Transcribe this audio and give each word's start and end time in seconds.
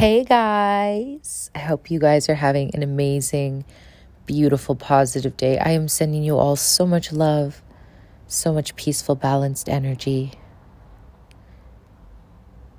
Hey 0.00 0.24
guys, 0.24 1.50
I 1.54 1.58
hope 1.58 1.90
you 1.90 2.00
guys 2.00 2.30
are 2.30 2.34
having 2.34 2.74
an 2.74 2.82
amazing, 2.82 3.66
beautiful, 4.24 4.74
positive 4.74 5.36
day. 5.36 5.58
I 5.58 5.72
am 5.72 5.88
sending 5.88 6.22
you 6.22 6.38
all 6.38 6.56
so 6.56 6.86
much 6.86 7.12
love, 7.12 7.60
so 8.26 8.50
much 8.50 8.74
peaceful, 8.76 9.14
balanced 9.14 9.68
energy. 9.68 10.32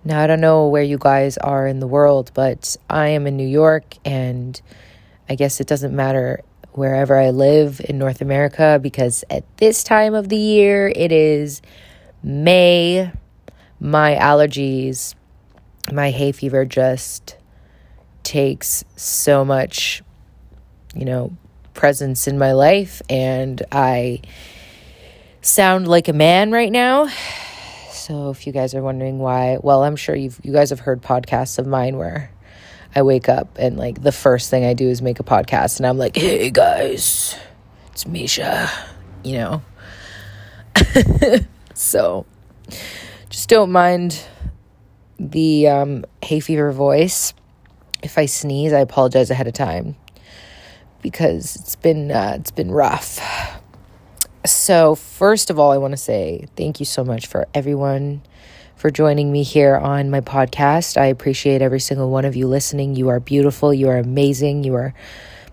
Now, 0.04 0.20
I 0.24 0.26
don't 0.26 0.42
know 0.42 0.68
where 0.68 0.82
you 0.82 0.98
guys 0.98 1.38
are 1.38 1.68
in 1.68 1.80
the 1.80 1.86
world, 1.86 2.32
but 2.34 2.76
I 2.90 3.10
am 3.10 3.28
in 3.28 3.38
New 3.38 3.48
York, 3.48 3.98
and 4.04 4.60
I 5.30 5.36
guess 5.36 5.62
it 5.62 5.68
doesn't 5.68 5.96
matter 5.96 6.42
wherever 6.72 7.16
I 7.20 7.30
live 7.30 7.82
in 7.88 8.00
North 8.00 8.22
America 8.22 8.80
because 8.82 9.24
at 9.30 9.44
this 9.58 9.84
time 9.84 10.16
of 10.16 10.30
the 10.30 10.38
year, 10.38 10.92
it 10.96 11.12
is 11.12 11.62
May. 12.24 13.12
My 13.80 14.16
allergies 14.16 15.14
my 15.92 16.12
hay 16.12 16.32
fever 16.32 16.66
just 16.66 17.38
takes 18.24 18.84
so 18.96 19.44
much, 19.44 20.04
you 20.96 21.06
know, 21.06 21.36
presence 21.74 22.28
in 22.28 22.38
my 22.38 22.54
life. 22.54 23.02
And 23.10 23.62
I 23.72 24.22
sound 25.42 25.88
like 25.88 26.08
a 26.08 26.14
man 26.14 26.52
right 26.52 26.72
now. 26.72 27.10
So 27.92 28.30
if 28.30 28.46
you 28.48 28.54
guys 28.54 28.74
are 28.74 28.82
wondering 28.82 29.20
why, 29.20 29.58
well, 29.62 29.84
I'm 29.84 29.96
sure 29.96 30.16
you've, 30.16 30.40
you 30.44 30.52
guys 30.52 30.70
have 30.70 30.80
heard 30.80 31.02
podcasts 31.02 31.60
of 31.60 31.68
mine 31.68 31.98
where 31.98 32.32
I 32.96 33.04
wake 33.04 33.30
up 33.30 33.58
and 33.58 33.78
like 33.78 34.02
the 34.02 34.12
first 34.12 34.50
thing 34.50 34.66
I 34.66 34.74
do 34.74 34.90
is 34.90 35.02
make 35.02 35.20
a 35.20 35.24
podcast 35.24 35.78
and 35.78 35.88
I'm 35.88 35.98
like, 35.98 36.16
hey 36.16 36.50
guys, 36.50 37.36
it's 37.92 38.06
Misha, 38.06 38.70
you 39.24 39.38
know. 39.38 39.62
so 41.74 42.26
just 43.30 43.48
don't 43.50 43.72
mind 43.72 44.22
the 45.30 45.68
um, 45.68 46.06
hay 46.24 46.40
fever 46.40 46.72
voice. 46.72 47.34
If 48.02 48.18
I 48.18 48.26
sneeze, 48.26 48.74
I 48.74 48.80
apologize 48.80 49.30
ahead 49.30 49.48
of 49.48 49.54
time 49.54 49.96
because 51.02 51.56
it's 51.56 51.76
been 51.76 52.12
uh, 52.12 52.38
it's 52.40 52.52
been 52.52 52.72
rough. 52.72 53.20
So 54.46 54.96
first 54.96 55.52
of 55.52 55.60
all, 55.60 55.72
I 55.72 55.78
want 55.78 55.92
to 55.92 55.98
say 55.98 56.48
thank 56.56 56.80
you 56.80 56.86
so 56.86 57.04
much 57.04 57.28
for 57.28 57.48
everyone 57.54 58.24
for 58.76 58.90
joining 58.90 59.32
me 59.32 59.44
here 59.44 59.78
on 59.78 60.10
my 60.10 60.22
podcast. 60.22 61.00
I 61.00 61.06
appreciate 61.06 61.62
every 61.62 61.80
single 61.80 62.10
one 62.10 62.26
of 62.26 62.36
you 62.36 62.48
listening. 62.48 62.96
You 62.96 63.10
are 63.10 63.20
beautiful. 63.20 63.72
You 63.72 63.90
are 63.90 63.98
amazing. 63.98 64.64
You 64.64 64.74
are 64.74 64.96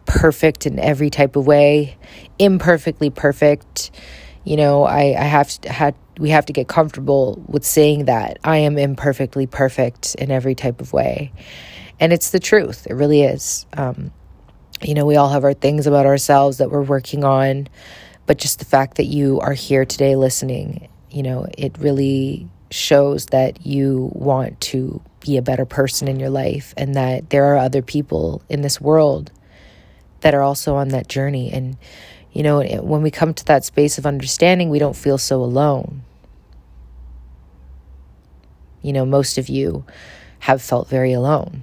perfect 0.06 0.64
in 0.64 0.78
every 0.78 1.10
type 1.10 1.36
of 1.36 1.46
way, 1.46 1.98
imperfectly 2.38 3.10
perfect. 3.10 3.90
You 4.44 4.56
know, 4.56 4.84
I, 4.84 5.14
I 5.18 5.24
have 5.24 5.54
had 5.66 5.94
we 6.18 6.30
have 6.30 6.46
to 6.46 6.52
get 6.52 6.68
comfortable 6.68 7.42
with 7.46 7.64
saying 7.64 8.06
that 8.06 8.38
I 8.44 8.58
am 8.58 8.76
imperfectly 8.76 9.46
perfect 9.46 10.14
in 10.16 10.30
every 10.30 10.54
type 10.54 10.80
of 10.80 10.92
way. 10.92 11.32
And 12.00 12.12
it's 12.12 12.30
the 12.30 12.40
truth. 12.40 12.86
It 12.88 12.94
really 12.94 13.22
is. 13.22 13.66
Um, 13.72 14.12
you 14.82 14.94
know, 14.94 15.06
we 15.06 15.16
all 15.16 15.28
have 15.30 15.44
our 15.44 15.54
things 15.54 15.86
about 15.86 16.06
ourselves 16.06 16.58
that 16.58 16.70
we're 16.70 16.82
working 16.82 17.24
on, 17.24 17.68
but 18.26 18.38
just 18.38 18.58
the 18.58 18.64
fact 18.64 18.96
that 18.96 19.06
you 19.06 19.40
are 19.40 19.52
here 19.52 19.84
today 19.84 20.14
listening, 20.16 20.88
you 21.10 21.22
know, 21.22 21.46
it 21.56 21.76
really 21.78 22.48
shows 22.70 23.26
that 23.26 23.66
you 23.66 24.10
want 24.12 24.60
to 24.60 25.00
be 25.20 25.36
a 25.36 25.42
better 25.42 25.64
person 25.64 26.06
in 26.06 26.20
your 26.20 26.30
life 26.30 26.74
and 26.76 26.94
that 26.94 27.30
there 27.30 27.44
are 27.46 27.56
other 27.56 27.82
people 27.82 28.42
in 28.48 28.60
this 28.60 28.80
world 28.80 29.32
that 30.20 30.34
are 30.34 30.42
also 30.42 30.76
on 30.76 30.88
that 30.88 31.08
journey. 31.08 31.50
And, 31.50 31.76
you 32.32 32.42
know, 32.42 32.62
when 32.82 33.02
we 33.02 33.10
come 33.10 33.34
to 33.34 33.44
that 33.46 33.64
space 33.64 33.98
of 33.98 34.06
understanding, 34.06 34.68
we 34.68 34.78
don't 34.78 34.96
feel 34.96 35.18
so 35.18 35.42
alone. 35.42 36.02
You 38.88 38.94
know, 38.94 39.04
most 39.04 39.36
of 39.36 39.50
you 39.50 39.84
have 40.38 40.62
felt 40.62 40.88
very 40.88 41.12
alone. 41.12 41.62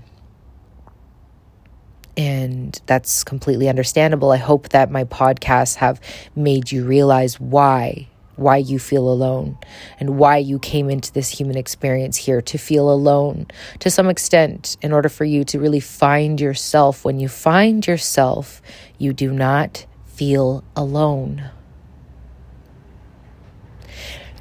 And 2.15 2.79
that's 2.85 3.23
completely 3.23 3.67
understandable. 3.67 4.29
I 4.29 4.37
hope 4.37 4.69
that 4.69 4.91
my 4.91 5.05
podcasts 5.05 5.77
have 5.77 5.99
made 6.35 6.71
you 6.71 6.85
realize 6.85 7.39
why 7.39 8.09
why 8.35 8.57
you 8.57 8.77
feel 8.77 9.09
alone 9.09 9.57
and 9.99 10.19
why 10.19 10.37
you 10.37 10.59
came 10.59 10.87
into 10.91 11.11
this 11.13 11.29
human 11.29 11.57
experience 11.57 12.15
here 12.15 12.41
to 12.43 12.59
feel 12.59 12.91
alone 12.91 13.47
to 13.79 13.89
some 13.89 14.07
extent 14.07 14.77
in 14.83 14.91
order 14.91 15.09
for 15.09 15.25
you 15.25 15.43
to 15.43 15.59
really 15.59 15.79
find 15.79 16.39
yourself. 16.39 17.03
When 17.03 17.19
you 17.19 17.27
find 17.27 17.87
yourself, 17.87 18.61
you 18.99 19.13
do 19.13 19.31
not 19.31 19.87
feel 20.05 20.63
alone. 20.75 21.49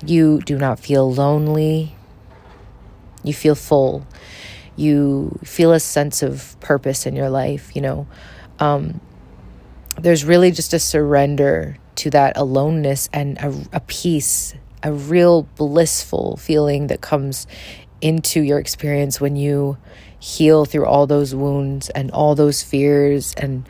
You 0.05 0.43
do 0.43 0.59
not 0.59 0.79
feel 0.79 1.11
lonely. 1.11 1.97
You 3.25 3.35
feel 3.35 3.55
full. 3.55 4.07
You 4.77 5.39
feel 5.45 5.73
a 5.73 5.81
sense 5.81 6.23
of 6.23 6.57
purpose 6.61 7.07
in 7.07 7.17
your 7.17 7.31
life, 7.31 7.75
you 7.75 7.83
know. 7.83 8.07
Um, 8.59 9.01
there's 9.99 10.25
really 10.25 10.51
just 10.51 10.73
a 10.73 10.79
surrender 10.79 11.79
to 11.97 12.11
that 12.11 12.37
aloneness 12.37 13.09
and 13.13 13.39
a, 13.39 13.55
a 13.73 13.81
peace, 13.81 14.55
a 14.83 14.93
real 14.93 15.43
blissful 15.57 16.37
feeling 16.37 16.89
that 16.89 17.01
comes 17.01 17.47
into 18.01 18.41
your 18.41 18.59
experience 18.59 19.21
when 19.21 19.37
you 19.37 19.79
heal 20.19 20.65
through 20.65 20.87
all 20.87 21.07
those 21.07 21.35
wounds 21.35 21.91
and 21.91 22.11
all 22.11 22.35
those 22.35 22.63
fears 22.63 23.35
and 23.35 23.69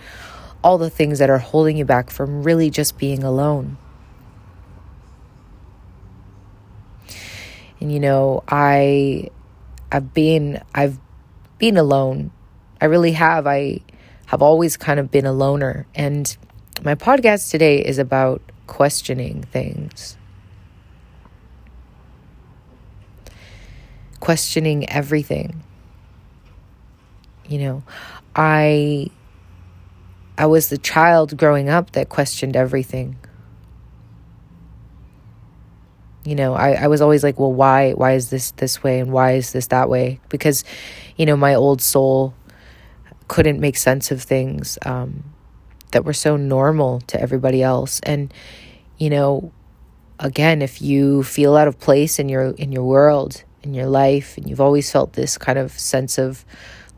all 0.62 0.78
the 0.78 0.90
things 0.90 1.18
that 1.18 1.28
are 1.28 1.38
holding 1.38 1.76
you 1.76 1.84
back 1.84 2.10
from 2.10 2.42
really 2.42 2.70
just 2.70 2.96
being 2.96 3.22
alone. 3.22 3.76
And 7.80 7.92
you 7.92 8.00
know, 8.00 8.42
I 8.48 9.28
I've 9.94 10.12
been 10.12 10.60
I've 10.74 10.98
been 11.58 11.76
alone. 11.76 12.32
I 12.80 12.86
really 12.86 13.12
have. 13.12 13.46
I 13.46 13.78
have 14.26 14.42
always 14.42 14.76
kind 14.76 14.98
of 14.98 15.08
been 15.08 15.24
a 15.24 15.32
loner 15.32 15.86
and 15.94 16.36
my 16.82 16.96
podcast 16.96 17.52
today 17.52 17.78
is 17.78 17.98
about 17.98 18.42
questioning 18.66 19.44
things. 19.44 20.16
Questioning 24.18 24.90
everything. 24.90 25.62
You 27.48 27.58
know, 27.58 27.82
I 28.34 29.10
I 30.36 30.46
was 30.46 30.70
the 30.70 30.78
child 30.78 31.36
growing 31.36 31.68
up 31.68 31.92
that 31.92 32.08
questioned 32.08 32.56
everything 32.56 33.16
you 36.24 36.34
know 36.34 36.54
I, 36.54 36.72
I 36.72 36.86
was 36.86 37.00
always 37.00 37.22
like 37.22 37.38
well 37.38 37.52
why 37.52 37.92
why 37.92 38.12
is 38.12 38.30
this 38.30 38.52
this 38.52 38.82
way 38.82 39.00
and 39.00 39.12
why 39.12 39.32
is 39.32 39.52
this 39.52 39.68
that 39.68 39.88
way? 39.88 40.20
Because 40.28 40.64
you 41.16 41.26
know 41.26 41.36
my 41.36 41.54
old 41.54 41.80
soul 41.80 42.34
couldn't 43.28 43.60
make 43.60 43.76
sense 43.76 44.10
of 44.10 44.22
things 44.22 44.78
um, 44.84 45.24
that 45.92 46.04
were 46.04 46.12
so 46.12 46.36
normal 46.36 47.00
to 47.02 47.20
everybody 47.20 47.62
else. 47.62 48.00
And 48.02 48.32
you 48.98 49.10
know 49.10 49.52
again 50.18 50.62
if 50.62 50.80
you 50.80 51.22
feel 51.22 51.56
out 51.56 51.68
of 51.68 51.78
place 51.78 52.18
in 52.18 52.28
your 52.28 52.50
in 52.52 52.72
your 52.72 52.84
world 52.84 53.42
in 53.62 53.74
your 53.74 53.86
life 53.86 54.36
and 54.36 54.48
you've 54.48 54.60
always 54.60 54.90
felt 54.90 55.14
this 55.14 55.36
kind 55.36 55.58
of 55.58 55.72
sense 55.72 56.18
of 56.18 56.44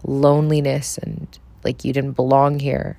loneliness 0.05 0.99
and 0.99 1.39
like 1.65 1.85
you 1.85 1.93
didn't 1.93 2.13
belong 2.13 2.59
here 2.59 2.99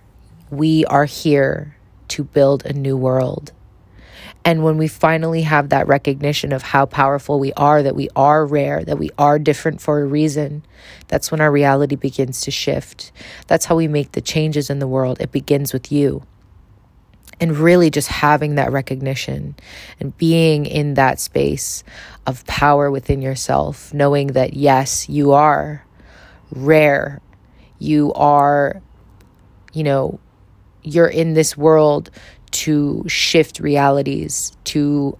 we 0.50 0.86
are 0.86 1.06
here 1.06 1.76
to 2.08 2.24
build 2.24 2.66
a 2.66 2.74
new 2.74 2.98
world 2.98 3.52
and 4.48 4.64
when 4.64 4.78
we 4.78 4.88
finally 4.88 5.42
have 5.42 5.68
that 5.68 5.90
recognition 5.90 6.54
of 6.54 6.62
how 6.62 6.86
powerful 6.86 7.38
we 7.38 7.52
are, 7.58 7.84
that 7.84 7.98
we 7.98 8.08
are 8.16 8.46
rare, 8.46 8.82
that 8.86 8.98
we 8.98 9.10
are 9.18 9.38
different 9.38 9.82
for 9.82 10.00
a 10.00 10.06
reason, 10.06 10.64
that's 11.10 11.30
when 11.30 11.42
our 11.42 11.52
reality 11.52 11.98
begins 11.98 12.40
to 12.40 12.50
shift. 12.50 13.12
That's 13.48 13.66
how 13.66 13.76
we 13.76 13.90
make 13.90 14.14
the 14.14 14.22
changes 14.22 14.70
in 14.70 14.80
the 14.80 14.88
world. 14.88 15.20
It 15.20 15.34
begins 15.34 15.74
with 15.74 15.92
you. 15.92 16.24
And 17.42 17.58
really 17.58 17.90
just 17.90 18.08
having 18.08 18.56
that 18.56 18.72
recognition 18.72 19.58
and 20.00 20.18
being 20.18 20.66
in 20.66 20.94
that 20.94 21.20
space 21.20 21.84
of 22.26 22.46
power 22.46 22.90
within 22.90 23.22
yourself, 23.22 23.94
knowing 23.94 24.28
that 24.28 24.54
yes, 24.54 25.10
you 25.10 25.34
are 25.34 25.86
rare. 26.52 27.20
You 27.80 28.14
are, 28.14 28.82
you 29.74 29.84
know, 29.84 30.22
you're 30.84 31.06
in 31.06 31.34
this 31.34 31.58
world 31.58 32.10
to 32.58 33.04
shift 33.08 33.60
realities, 33.60 34.56
to, 34.64 35.18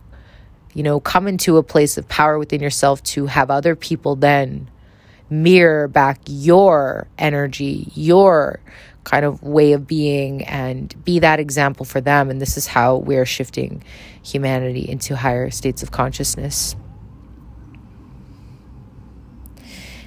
you 0.74 0.84
know, 0.84 1.00
come 1.00 1.28
into 1.28 1.58
a 1.58 1.64
place 1.64 1.98
of 1.98 2.08
power 2.08 2.40
within 2.40 2.62
yourself 2.62 3.04
to 3.04 3.28
have 3.28 3.52
other 3.52 3.76
people 3.76 4.16
then 4.16 4.70
mirror 5.30 5.88
back 5.88 6.20
your 6.28 7.08
energy, 7.18 7.92
your 7.94 8.60
kind 9.04 9.24
of 9.24 9.44
way 9.44 9.74
of 9.74 9.86
being, 9.86 10.44
and 10.46 10.94
be 11.06 11.20
that 11.20 11.40
example 11.40 11.86
for 11.86 12.02
them. 12.02 12.30
And 12.30 12.42
this 12.42 12.58
is 12.58 12.68
how 12.68 12.98
we're 12.98 13.26
shifting 13.26 13.84
humanity 14.24 14.88
into 14.90 15.16
higher 15.16 15.52
states 15.52 15.84
of 15.84 15.92
consciousness. 15.92 16.76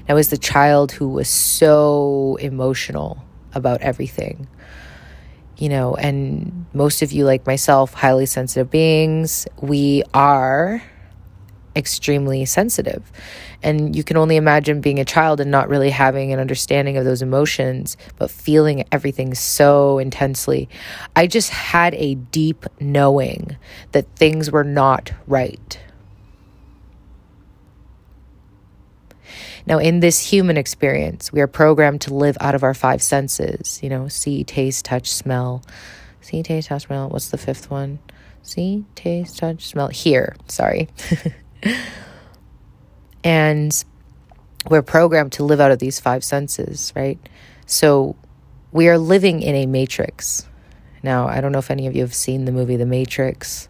I 0.09 0.15
was 0.15 0.31
the 0.31 0.39
child 0.39 0.91
who 0.91 1.09
was 1.09 1.29
so 1.29 2.37
emotional 2.41 3.23
about 3.55 3.81
everything 3.83 4.49
you 5.61 5.69
know, 5.69 5.95
and 5.95 6.65
most 6.73 7.03
of 7.03 7.13
you, 7.13 7.27
like 7.27 7.47
myself, 7.47 7.93
highly 7.93 8.25
sensitive 8.25 8.71
beings, 8.71 9.47
we 9.61 10.03
are 10.15 10.83
extremely 11.77 12.47
sensitive. 12.47 13.13
And 13.63 13.95
you 13.95 14.03
can 14.03 14.17
only 14.17 14.37
imagine 14.37 14.81
being 14.81 14.99
a 14.99 15.05
child 15.05 15.39
and 15.39 15.51
not 15.51 15.69
really 15.69 15.91
having 15.91 16.33
an 16.33 16.41
understanding 16.41 16.97
of 16.97 17.05
those 17.05 17.21
emotions, 17.21 17.99
but 18.17 18.31
feeling 18.31 18.85
everything 18.91 19.35
so 19.35 19.99
intensely. 19.99 20.67
I 21.15 21.27
just 21.27 21.51
had 21.51 21.95
a 21.95 22.15
deep 22.15 22.65
knowing 22.81 23.59
that 23.93 24.07
things 24.17 24.51
were 24.51 24.65
not 24.65 25.13
right. 25.27 25.79
Now, 29.67 29.79
in 29.79 30.01
this 30.01 30.21
human 30.21 30.57
experience, 30.57 31.33
we 31.33 31.41
are 31.41 31.47
programmed 31.47 32.01
to 32.03 32.15
live 32.15 32.37
out 32.41 32.55
of 32.55 32.63
our 32.63 32.75
five 32.75 33.03
senses 33.03 33.81
you 33.83 33.89
know, 33.89 34.09
see, 34.09 34.45
taste, 34.45 34.85
touch, 34.85 35.13
smell. 35.13 35.63
See, 36.21 36.43
taste, 36.43 36.69
touch, 36.69 36.83
smell. 36.83 37.09
What's 37.09 37.29
the 37.29 37.39
fifth 37.39 37.71
one? 37.71 37.99
See, 38.43 38.85
taste, 38.95 39.39
touch, 39.39 39.67
smell. 39.67 39.89
Hear. 39.89 40.37
Sorry. 40.49 40.89
and 43.25 43.85
we're 44.69 44.83
programmed 44.83 45.33
to 45.33 45.45
live 45.45 45.61
out 45.61 45.71
of 45.71 45.79
these 45.79 46.01
five 46.01 46.25
senses, 46.25 46.93
right? 46.95 47.19
So 47.67 48.17
we 48.73 48.89
are 48.89 48.99
living 48.99 49.43
in 49.43 49.55
a 49.55 49.67
matrix. 49.67 50.47
Now, 51.03 51.29
I 51.29 51.41
don't 51.41 51.53
know 51.53 51.59
if 51.59 51.71
any 51.71 51.87
of 51.87 51.95
you 51.95 52.03
have 52.03 52.15
seen 52.15 52.45
the 52.45 52.53
movie 52.53 52.77
The 52.77 52.87
Matrix. 52.87 53.69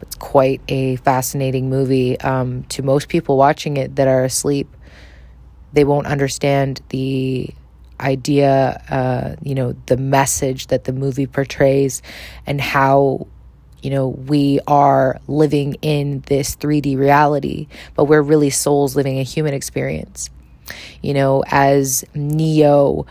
It's 0.00 0.16
quite 0.16 0.60
a 0.68 0.96
fascinating 0.96 1.70
movie. 1.70 2.18
Um, 2.20 2.64
to 2.64 2.82
most 2.82 3.08
people 3.08 3.36
watching 3.36 3.76
it 3.76 3.94
that 3.96 4.08
are 4.08 4.24
asleep, 4.24 4.68
they 5.72 5.84
won't 5.84 6.06
understand 6.06 6.80
the 6.90 7.50
idea, 8.00 8.82
uh, 8.90 9.36
you 9.42 9.54
know, 9.54 9.74
the 9.86 9.96
message 9.96 10.68
that 10.68 10.84
the 10.84 10.92
movie 10.92 11.26
portrays 11.26 12.02
and 12.46 12.60
how 12.60 13.26
you 13.82 13.90
know, 13.90 14.08
we 14.08 14.60
are 14.68 15.20
living 15.26 15.74
in 15.82 16.22
this 16.26 16.54
3D 16.54 16.96
reality, 16.96 17.66
but 17.96 18.04
we're 18.04 18.22
really 18.22 18.50
souls 18.50 18.94
living 18.94 19.18
a 19.18 19.24
human 19.24 19.54
experience. 19.54 20.30
You 21.02 21.14
know, 21.14 21.42
as 21.48 22.04
Neo 22.14 23.06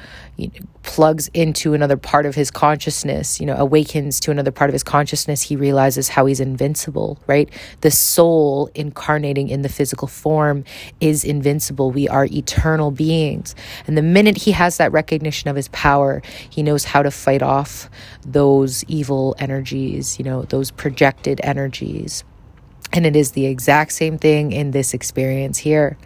plugs 0.83 1.30
into 1.33 1.74
another 1.74 1.98
part 1.98 2.25
of 2.25 2.33
his 2.33 2.50
consciousness, 2.50 3.39
you 3.39 3.45
know, 3.45 3.56
awakens 3.56 4.19
to 4.21 4.31
another 4.31 4.51
part 4.51 4.69
of 4.69 4.74
his 4.74 4.83
consciousness, 4.83 5.42
he 5.44 5.56
realizes 5.56 6.09
how 6.09 6.25
he's 6.25 6.39
invincible, 6.39 7.19
right? 7.27 7.50
The 7.81 7.92
soul 7.92 8.69
incarnating 8.74 9.50
in 9.50 9.62
the 9.62 9.69
physical 9.69 10.07
form 10.07 10.63
is 11.00 11.24
invincible. 11.24 11.92
We 11.92 12.07
are 12.09 12.25
eternal 12.25 12.92
beings. 12.92 13.53
And 13.86 13.98
the 13.98 14.01
minute 14.01 14.38
he 14.38 14.51
has 14.51 14.77
that 14.77 14.92
recognition 14.92 15.50
of 15.50 15.56
his 15.56 15.68
power, 15.69 16.21
he 16.50 16.63
knows 16.63 16.86
how 16.86 17.03
to 17.03 17.12
fight 17.12 17.44
off 17.44 17.89
those 18.25 18.83
evil 18.86 19.36
energies, 19.38 20.18
you 20.18 20.25
know, 20.25 20.44
those 20.44 20.71
projected 20.71 21.39
energies. 21.44 22.24
And 22.94 23.06
it 23.06 23.15
is 23.15 23.31
the 23.31 23.45
exact 23.45 23.94
same 23.94 24.18
thing 24.18 24.51
in 24.51 24.71
this 24.71 24.94
experience 24.94 25.59
here. 25.59 25.98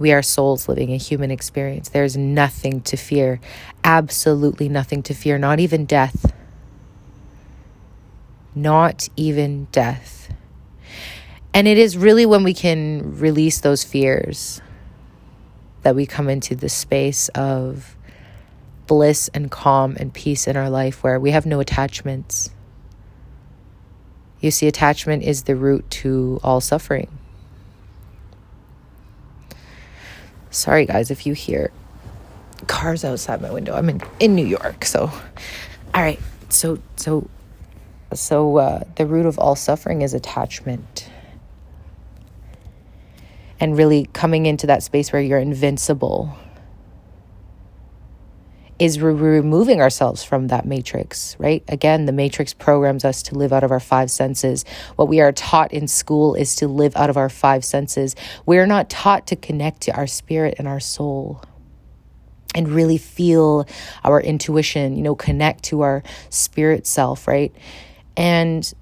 We 0.00 0.12
are 0.12 0.22
souls 0.22 0.66
living 0.66 0.94
a 0.94 0.96
human 0.96 1.30
experience. 1.30 1.90
There's 1.90 2.16
nothing 2.16 2.80
to 2.82 2.96
fear, 2.96 3.38
absolutely 3.84 4.66
nothing 4.66 5.02
to 5.04 5.14
fear, 5.14 5.36
not 5.36 5.60
even 5.60 5.84
death. 5.84 6.32
Not 8.54 9.10
even 9.14 9.66
death. 9.72 10.32
And 11.52 11.68
it 11.68 11.76
is 11.76 11.98
really 11.98 12.24
when 12.24 12.44
we 12.44 12.54
can 12.54 13.18
release 13.18 13.60
those 13.60 13.84
fears 13.84 14.62
that 15.82 15.94
we 15.94 16.06
come 16.06 16.30
into 16.30 16.56
the 16.56 16.70
space 16.70 17.28
of 17.34 17.94
bliss 18.86 19.28
and 19.34 19.50
calm 19.50 19.98
and 20.00 20.14
peace 20.14 20.48
in 20.48 20.56
our 20.56 20.70
life 20.70 21.04
where 21.04 21.20
we 21.20 21.32
have 21.32 21.44
no 21.44 21.60
attachments. 21.60 22.48
You 24.40 24.50
see, 24.50 24.66
attachment 24.66 25.24
is 25.24 25.42
the 25.42 25.56
root 25.56 25.90
to 25.90 26.40
all 26.42 26.62
suffering. 26.62 27.19
Sorry, 30.50 30.86
guys, 30.86 31.10
if 31.10 31.26
you 31.26 31.32
hear 31.32 31.70
cars 32.66 33.04
outside 33.04 33.40
my 33.40 33.50
window. 33.50 33.74
I'm 33.74 33.88
in, 33.88 34.00
in 34.18 34.34
New 34.34 34.46
York. 34.46 34.84
So, 34.84 35.10
all 35.94 36.02
right. 36.02 36.20
So, 36.48 36.78
so, 36.96 37.28
so, 38.12 38.56
uh, 38.56 38.84
the 38.96 39.06
root 39.06 39.26
of 39.26 39.38
all 39.38 39.54
suffering 39.54 40.02
is 40.02 40.14
attachment. 40.14 41.08
And 43.58 43.76
really 43.76 44.08
coming 44.12 44.46
into 44.46 44.66
that 44.68 44.82
space 44.82 45.12
where 45.12 45.20
you're 45.20 45.38
invincible 45.38 46.36
is 48.80 48.98
re- 48.98 49.12
removing 49.12 49.82
ourselves 49.82 50.24
from 50.24 50.48
that 50.48 50.64
matrix, 50.64 51.36
right? 51.38 51.62
Again, 51.68 52.06
the 52.06 52.12
matrix 52.12 52.54
programs 52.54 53.04
us 53.04 53.22
to 53.24 53.34
live 53.34 53.52
out 53.52 53.62
of 53.62 53.70
our 53.70 53.78
five 53.78 54.10
senses. 54.10 54.64
What 54.96 55.06
we 55.06 55.20
are 55.20 55.32
taught 55.32 55.72
in 55.72 55.86
school 55.86 56.34
is 56.34 56.56
to 56.56 56.66
live 56.66 56.96
out 56.96 57.10
of 57.10 57.18
our 57.18 57.28
five 57.28 57.62
senses. 57.62 58.16
We're 58.46 58.66
not 58.66 58.88
taught 58.88 59.26
to 59.28 59.36
connect 59.36 59.82
to 59.82 59.94
our 59.94 60.06
spirit 60.06 60.54
and 60.58 60.66
our 60.66 60.80
soul 60.80 61.42
and 62.54 62.68
really 62.68 62.96
feel 62.96 63.68
our 64.02 64.20
intuition, 64.20 64.96
you 64.96 65.02
know, 65.02 65.14
connect 65.14 65.64
to 65.64 65.82
our 65.82 66.02
spirit 66.30 66.86
self, 66.86 67.28
right? 67.28 67.54
And 68.16 68.72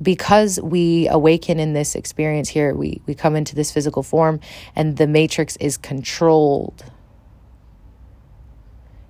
because 0.00 0.60
we 0.60 1.08
awaken 1.08 1.58
in 1.58 1.72
this 1.72 1.94
experience 1.94 2.50
here, 2.50 2.74
we, 2.74 3.00
we 3.06 3.14
come 3.14 3.34
into 3.34 3.54
this 3.54 3.72
physical 3.72 4.02
form 4.02 4.40
and 4.76 4.98
the 4.98 5.06
matrix 5.06 5.56
is 5.56 5.78
controlled 5.78 6.84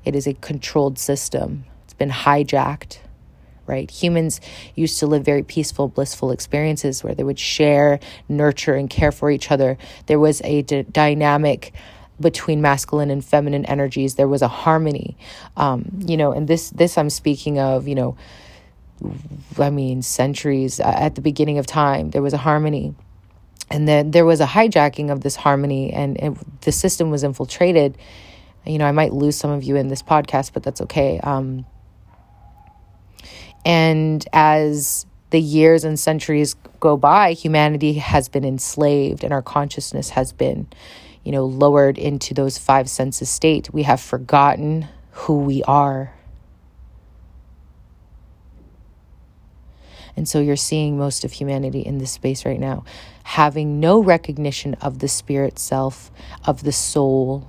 it 0.05 0.15
is 0.15 0.27
a 0.27 0.35
controlled 0.35 0.99
system. 0.99 1.65
It's 1.85 1.95
been 1.95 2.11
hijacked, 2.11 2.99
right? 3.67 3.91
Humans 3.91 4.41
used 4.75 4.99
to 4.99 5.07
live 5.07 5.25
very 5.25 5.43
peaceful, 5.43 5.89
blissful 5.89 6.31
experiences 6.31 7.05
where 7.05 7.15
they 7.15 7.25
would 7.25 7.39
share, 7.39 8.01
nurture, 8.29 8.75
and 8.75 8.89
care 8.89 9.13
for 9.13 9.31
each 9.31 9.51
other. 9.51 9.79
There 10.07 10.19
was 10.19 10.41
a 10.43 10.63
d- 10.63 10.83
dynamic 10.83 11.73
between 12.21 12.61
masculine 12.61 13.11
and 13.11 13.25
feminine 13.25 13.65
energies. 13.67 14.15
There 14.15 14.29
was 14.29 14.43
a 14.43 14.49
harmony, 14.49 15.17
um, 15.57 15.91
you 16.07 16.17
know, 16.17 16.33
and 16.33 16.47
this 16.47 16.71
this 16.71 16.97
I'm 16.97 17.11
speaking 17.11 17.59
of, 17.59 17.89
you 17.89 17.95
know, 17.95 18.17
I 19.59 19.71
mean 19.71 20.03
centuries 20.03 20.81
at 20.81 21.15
the 21.15 21.21
beginning 21.21 21.59
of 21.59 21.67
time. 21.67 22.11
There 22.11 22.23
was 22.23 22.33
a 22.33 22.39
harmony 22.39 22.95
and 23.73 23.89
then 23.89 24.11
there 24.11 24.27
was 24.27 24.41
a 24.41 24.47
hijacking 24.47 25.11
of 25.11 25.23
this 25.23 25.35
harmony 25.35 25.93
and 25.93 26.17
it, 26.19 26.61
the 26.61 26.73
system 26.73 27.11
was 27.11 27.25
infiltrated 27.25 27.97
you 28.67 28.79
know, 28.79 28.87
I 28.87 28.93
might 28.93 29.13
lose 29.13 29.37
some 29.37 29.51
of 29.51 29.65
you 29.65 29.77
in 29.77 29.89
this 29.89 30.03
podcast, 30.03 30.53
but 30.53 30.63
that's 30.63 30.81
okay. 30.83 31.19
Um, 31.21 31.67
and 33.65 34.25
as 34.33 35.07
the 35.31 35.41
years 35.41 35.85
and 35.85 35.99
centuries 35.99 36.55
go 36.81 36.97
by, 36.97 37.33
humanity 37.33 37.95
has 37.95 38.29
been 38.29 38.45
enslaved 38.45 39.25
and 39.25 39.33
our 39.33 39.43
consciousness 39.43 40.11
has 40.11 40.33
been, 40.33 40.69
you 41.25 41.33
know, 41.33 41.45
lowered 41.45 41.99
into 41.99 42.35
those 42.35 42.59
five 42.59 42.89
senses 42.89 43.31
state. 43.31 43.73
We 43.73 43.83
have 43.85 44.01
forgotten 44.01 44.89
who 45.11 45.41
we 45.41 45.63
are. 45.65 46.13
And 50.17 50.29
so 50.29 50.41
you're 50.41 50.57
seeing 50.57 50.99
most 50.99 51.25
of 51.25 51.33
humanity 51.33 51.81
in 51.81 51.99
this 51.99 52.13
space 52.13 52.45
right 52.45 52.61
now, 52.61 52.85
having 53.25 53.81
no 53.81 54.03
recognition 54.03 54.75
of 54.75 54.99
the 54.99 55.09
spirit 55.09 55.59
self, 55.59 56.11
of 56.45 56.65
the 56.65 56.73
soul, 56.73 57.49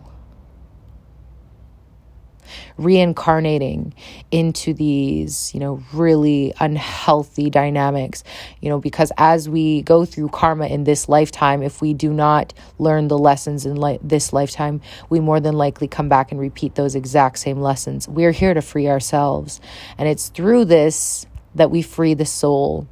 reincarnating 2.77 3.93
into 4.31 4.73
these, 4.73 5.53
you 5.53 5.59
know, 5.59 5.83
really 5.93 6.53
unhealthy 6.59 7.49
dynamics, 7.49 8.23
you 8.61 8.69
know, 8.69 8.79
because 8.79 9.11
as 9.17 9.47
we 9.47 9.81
go 9.83 10.05
through 10.05 10.29
karma 10.29 10.67
in 10.67 10.83
this 10.83 11.07
lifetime, 11.07 11.61
if 11.61 11.81
we 11.81 11.93
do 11.93 12.11
not 12.11 12.53
learn 12.79 13.07
the 13.07 13.17
lessons 13.17 13.65
in 13.65 13.75
li- 13.75 13.99
this 14.01 14.33
lifetime, 14.33 14.81
we 15.09 15.19
more 15.19 15.39
than 15.39 15.55
likely 15.55 15.87
come 15.87 16.09
back 16.09 16.31
and 16.31 16.39
repeat 16.39 16.75
those 16.75 16.95
exact 16.95 17.39
same 17.39 17.59
lessons. 17.61 18.07
We're 18.07 18.31
here 18.31 18.53
to 18.53 18.61
free 18.61 18.87
ourselves. 18.87 19.61
And 19.97 20.07
it's 20.09 20.29
through 20.29 20.65
this 20.65 21.25
that 21.55 21.69
we 21.69 21.81
free 21.81 22.13
the 22.13 22.25
soul 22.25 22.87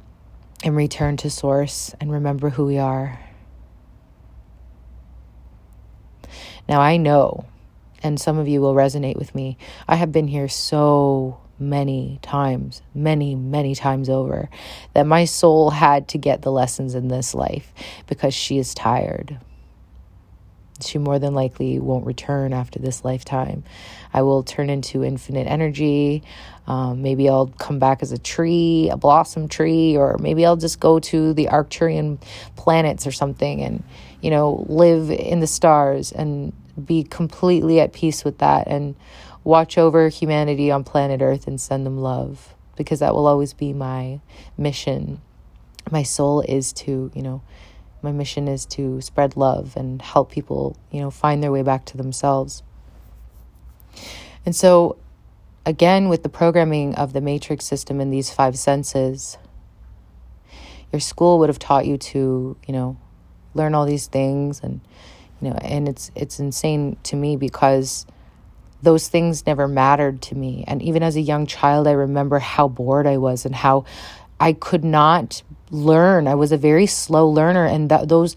and 0.64 0.76
return 0.76 1.16
to 1.18 1.30
source 1.30 1.94
and 2.00 2.12
remember 2.12 2.50
who 2.50 2.66
we 2.66 2.78
are. 2.78 3.18
Now, 6.68 6.80
I 6.80 6.96
know 6.96 7.46
and 8.02 8.20
some 8.20 8.38
of 8.38 8.48
you 8.48 8.60
will 8.60 8.74
resonate 8.74 9.16
with 9.16 9.34
me. 9.34 9.56
I 9.88 9.96
have 9.96 10.12
been 10.12 10.28
here 10.28 10.48
so 10.48 11.38
many 11.58 12.18
times, 12.22 12.82
many, 12.94 13.34
many 13.34 13.74
times 13.74 14.08
over, 14.08 14.48
that 14.94 15.06
my 15.06 15.24
soul 15.24 15.70
had 15.70 16.08
to 16.08 16.18
get 16.18 16.42
the 16.42 16.52
lessons 16.52 16.94
in 16.94 17.08
this 17.08 17.34
life 17.34 17.72
because 18.06 18.34
she 18.34 18.58
is 18.58 18.74
tired. 18.74 19.38
She 20.80 20.98
more 20.98 21.20
than 21.20 21.32
likely 21.32 21.78
won't 21.78 22.06
return 22.06 22.52
after 22.52 22.80
this 22.80 23.04
lifetime. 23.04 23.62
I 24.12 24.22
will 24.22 24.42
turn 24.42 24.68
into 24.68 25.04
infinite 25.04 25.46
energy. 25.46 26.24
Um, 26.66 27.02
maybe 27.02 27.28
I'll 27.28 27.46
come 27.46 27.78
back 27.78 28.02
as 28.02 28.10
a 28.10 28.18
tree, 28.18 28.88
a 28.90 28.96
blossom 28.96 29.48
tree, 29.48 29.96
or 29.96 30.16
maybe 30.18 30.44
I'll 30.44 30.56
just 30.56 30.80
go 30.80 30.98
to 30.98 31.34
the 31.34 31.46
Arcturian 31.46 32.20
planets 32.56 33.06
or 33.06 33.12
something 33.12 33.62
and, 33.62 33.84
you 34.20 34.30
know, 34.30 34.66
live 34.68 35.10
in 35.10 35.38
the 35.38 35.46
stars 35.46 36.10
and 36.10 36.52
be 36.82 37.02
completely 37.02 37.80
at 37.80 37.92
peace 37.92 38.24
with 38.24 38.38
that 38.38 38.66
and 38.66 38.94
watch 39.44 39.76
over 39.76 40.08
humanity 40.08 40.70
on 40.70 40.84
planet 40.84 41.20
Earth 41.20 41.46
and 41.46 41.60
send 41.60 41.84
them 41.84 41.98
love 41.98 42.54
because 42.76 43.00
that 43.00 43.14
will 43.14 43.26
always 43.26 43.52
be 43.52 43.72
my 43.72 44.20
mission. 44.56 45.20
my 45.90 46.02
soul 46.02 46.40
is 46.42 46.72
to, 46.72 47.10
you 47.14 47.22
know, 47.22 47.42
my 48.02 48.12
mission 48.12 48.48
is 48.48 48.64
to 48.66 49.00
spread 49.00 49.36
love 49.36 49.76
and 49.76 50.00
help 50.00 50.30
people, 50.30 50.76
you 50.90 51.00
know, 51.00 51.10
find 51.10 51.42
their 51.42 51.52
way 51.52 51.62
back 51.62 51.84
to 51.86 51.96
themselves. 51.96 52.62
And 54.46 54.54
so, 54.56 54.96
again, 55.66 56.08
with 56.08 56.22
the 56.22 56.28
programming 56.28 56.94
of 56.94 57.12
the 57.12 57.20
matrix 57.20 57.64
system 57.64 58.00
and 58.00 58.12
these 58.12 58.30
five 58.30 58.56
senses, 58.56 59.38
your 60.92 61.00
school 61.00 61.38
would 61.38 61.48
have 61.48 61.58
taught 61.58 61.86
you 61.86 61.98
to, 61.98 62.56
you 62.66 62.72
know, 62.72 62.96
learn 63.54 63.74
all 63.74 63.86
these 63.86 64.06
things 64.06 64.60
and, 64.62 64.80
you 65.42 65.50
know, 65.50 65.56
and 65.56 65.88
it's 65.88 66.10
it's 66.14 66.38
insane 66.38 66.96
to 67.02 67.16
me 67.16 67.36
because 67.36 68.06
those 68.80 69.08
things 69.08 69.46
never 69.46 69.68
mattered 69.68 70.22
to 70.22 70.34
me. 70.34 70.64
And 70.66 70.80
even 70.82 71.02
as 71.02 71.16
a 71.16 71.20
young 71.20 71.46
child, 71.46 71.86
I 71.86 71.92
remember 71.92 72.38
how 72.38 72.68
bored 72.68 73.06
I 73.06 73.16
was 73.16 73.44
and 73.44 73.54
how 73.54 73.84
I 74.40 74.52
could 74.52 74.84
not 74.84 75.42
learn. 75.70 76.26
I 76.26 76.34
was 76.34 76.52
a 76.52 76.56
very 76.56 76.86
slow 76.86 77.28
learner, 77.28 77.66
and 77.66 77.90
that 77.90 78.08
those 78.08 78.36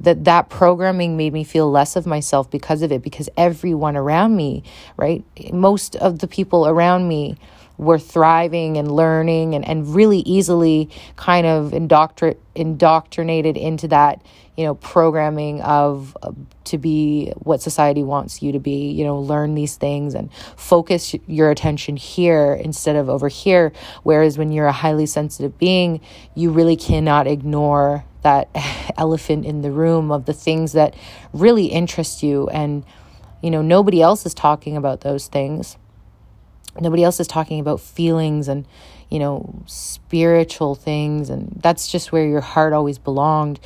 that 0.00 0.24
that 0.24 0.48
programming 0.48 1.16
made 1.16 1.32
me 1.32 1.44
feel 1.44 1.70
less 1.70 1.94
of 1.94 2.06
myself 2.06 2.50
because 2.50 2.82
of 2.82 2.90
it. 2.90 3.02
Because 3.02 3.28
everyone 3.36 3.96
around 3.96 4.34
me, 4.34 4.62
right, 4.96 5.24
most 5.52 5.94
of 5.96 6.20
the 6.20 6.28
people 6.28 6.66
around 6.66 7.06
me 7.06 7.36
were 7.78 7.98
thriving 7.98 8.76
and 8.76 8.90
learning 8.90 9.54
and, 9.54 9.66
and 9.66 9.94
really 9.94 10.20
easily 10.20 10.88
kind 11.16 11.46
of 11.46 11.72
indoctr- 11.72 12.36
indoctrinated 12.54 13.56
into 13.56 13.88
that 13.88 14.22
you 14.56 14.64
know 14.64 14.74
programming 14.76 15.60
of 15.60 16.16
uh, 16.22 16.32
to 16.64 16.78
be 16.78 17.32
what 17.36 17.60
society 17.60 18.02
wants 18.02 18.42
you 18.42 18.52
to 18.52 18.58
be 18.58 18.90
you 18.90 19.04
know 19.04 19.18
learn 19.18 19.54
these 19.54 19.76
things 19.76 20.14
and 20.14 20.32
focus 20.56 21.14
your 21.26 21.50
attention 21.50 21.96
here 21.96 22.54
instead 22.54 22.96
of 22.96 23.08
over 23.08 23.28
here. 23.28 23.72
Whereas 24.02 24.38
when 24.38 24.50
you're 24.50 24.66
a 24.66 24.72
highly 24.72 25.06
sensitive 25.06 25.58
being 25.58 26.00
you 26.34 26.50
really 26.50 26.76
cannot 26.76 27.26
ignore 27.26 28.04
that 28.22 28.48
elephant 28.98 29.44
in 29.44 29.60
the 29.60 29.70
room 29.70 30.10
of 30.10 30.24
the 30.24 30.32
things 30.32 30.72
that 30.72 30.94
really 31.32 31.66
interest 31.66 32.22
you. 32.22 32.48
And 32.48 32.84
you 33.42 33.50
know 33.50 33.60
nobody 33.60 34.00
else 34.00 34.24
is 34.24 34.32
talking 34.32 34.76
about 34.76 35.02
those 35.02 35.26
things 35.26 35.76
nobody 36.80 37.04
else 37.04 37.20
is 37.20 37.26
talking 37.26 37.60
about 37.60 37.80
feelings 37.80 38.48
and 38.48 38.66
you 39.10 39.18
know 39.18 39.62
spiritual 39.66 40.74
things 40.74 41.30
and 41.30 41.52
that's 41.62 41.88
just 41.88 42.12
where 42.12 42.26
your 42.26 42.40
heart 42.40 42.72
always 42.72 42.98
belonged. 42.98 43.60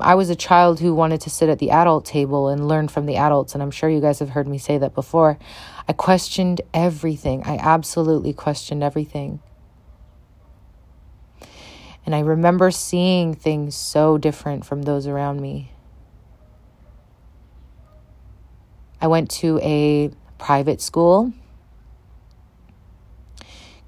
I 0.00 0.14
was 0.14 0.30
a 0.30 0.36
child 0.36 0.80
who 0.80 0.94
wanted 0.94 1.20
to 1.22 1.30
sit 1.30 1.48
at 1.48 1.58
the 1.58 1.70
adult 1.70 2.04
table 2.04 2.48
and 2.48 2.68
learn 2.68 2.88
from 2.88 3.06
the 3.06 3.16
adults 3.16 3.54
and 3.54 3.62
i'm 3.62 3.70
sure 3.70 3.88
you 3.88 4.00
guys 4.00 4.18
have 4.18 4.30
heard 4.30 4.48
me 4.48 4.58
say 4.58 4.78
that 4.78 4.94
before. 4.94 5.38
I 5.86 5.92
questioned 5.92 6.60
everything. 6.74 7.42
I 7.44 7.56
absolutely 7.56 8.32
questioned 8.32 8.82
everything. 8.82 9.40
And 12.04 12.14
i 12.14 12.20
remember 12.20 12.70
seeing 12.70 13.34
things 13.34 13.74
so 13.74 14.16
different 14.16 14.64
from 14.64 14.82
those 14.82 15.06
around 15.06 15.40
me. 15.40 15.72
I 19.00 19.06
went 19.06 19.30
to 19.42 19.60
a 19.62 20.10
private 20.38 20.80
school 20.80 21.32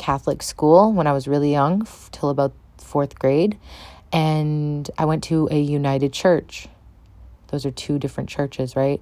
Catholic 0.00 0.42
school 0.42 0.92
when 0.92 1.06
I 1.06 1.12
was 1.12 1.28
really 1.28 1.52
young, 1.52 1.86
till 2.10 2.30
about 2.30 2.54
fourth 2.78 3.18
grade. 3.18 3.58
And 4.12 4.90
I 4.96 5.04
went 5.04 5.22
to 5.24 5.46
a 5.50 5.60
United 5.60 6.12
Church. 6.12 6.68
Those 7.48 7.66
are 7.66 7.70
two 7.70 7.98
different 7.98 8.30
churches, 8.30 8.74
right? 8.74 9.00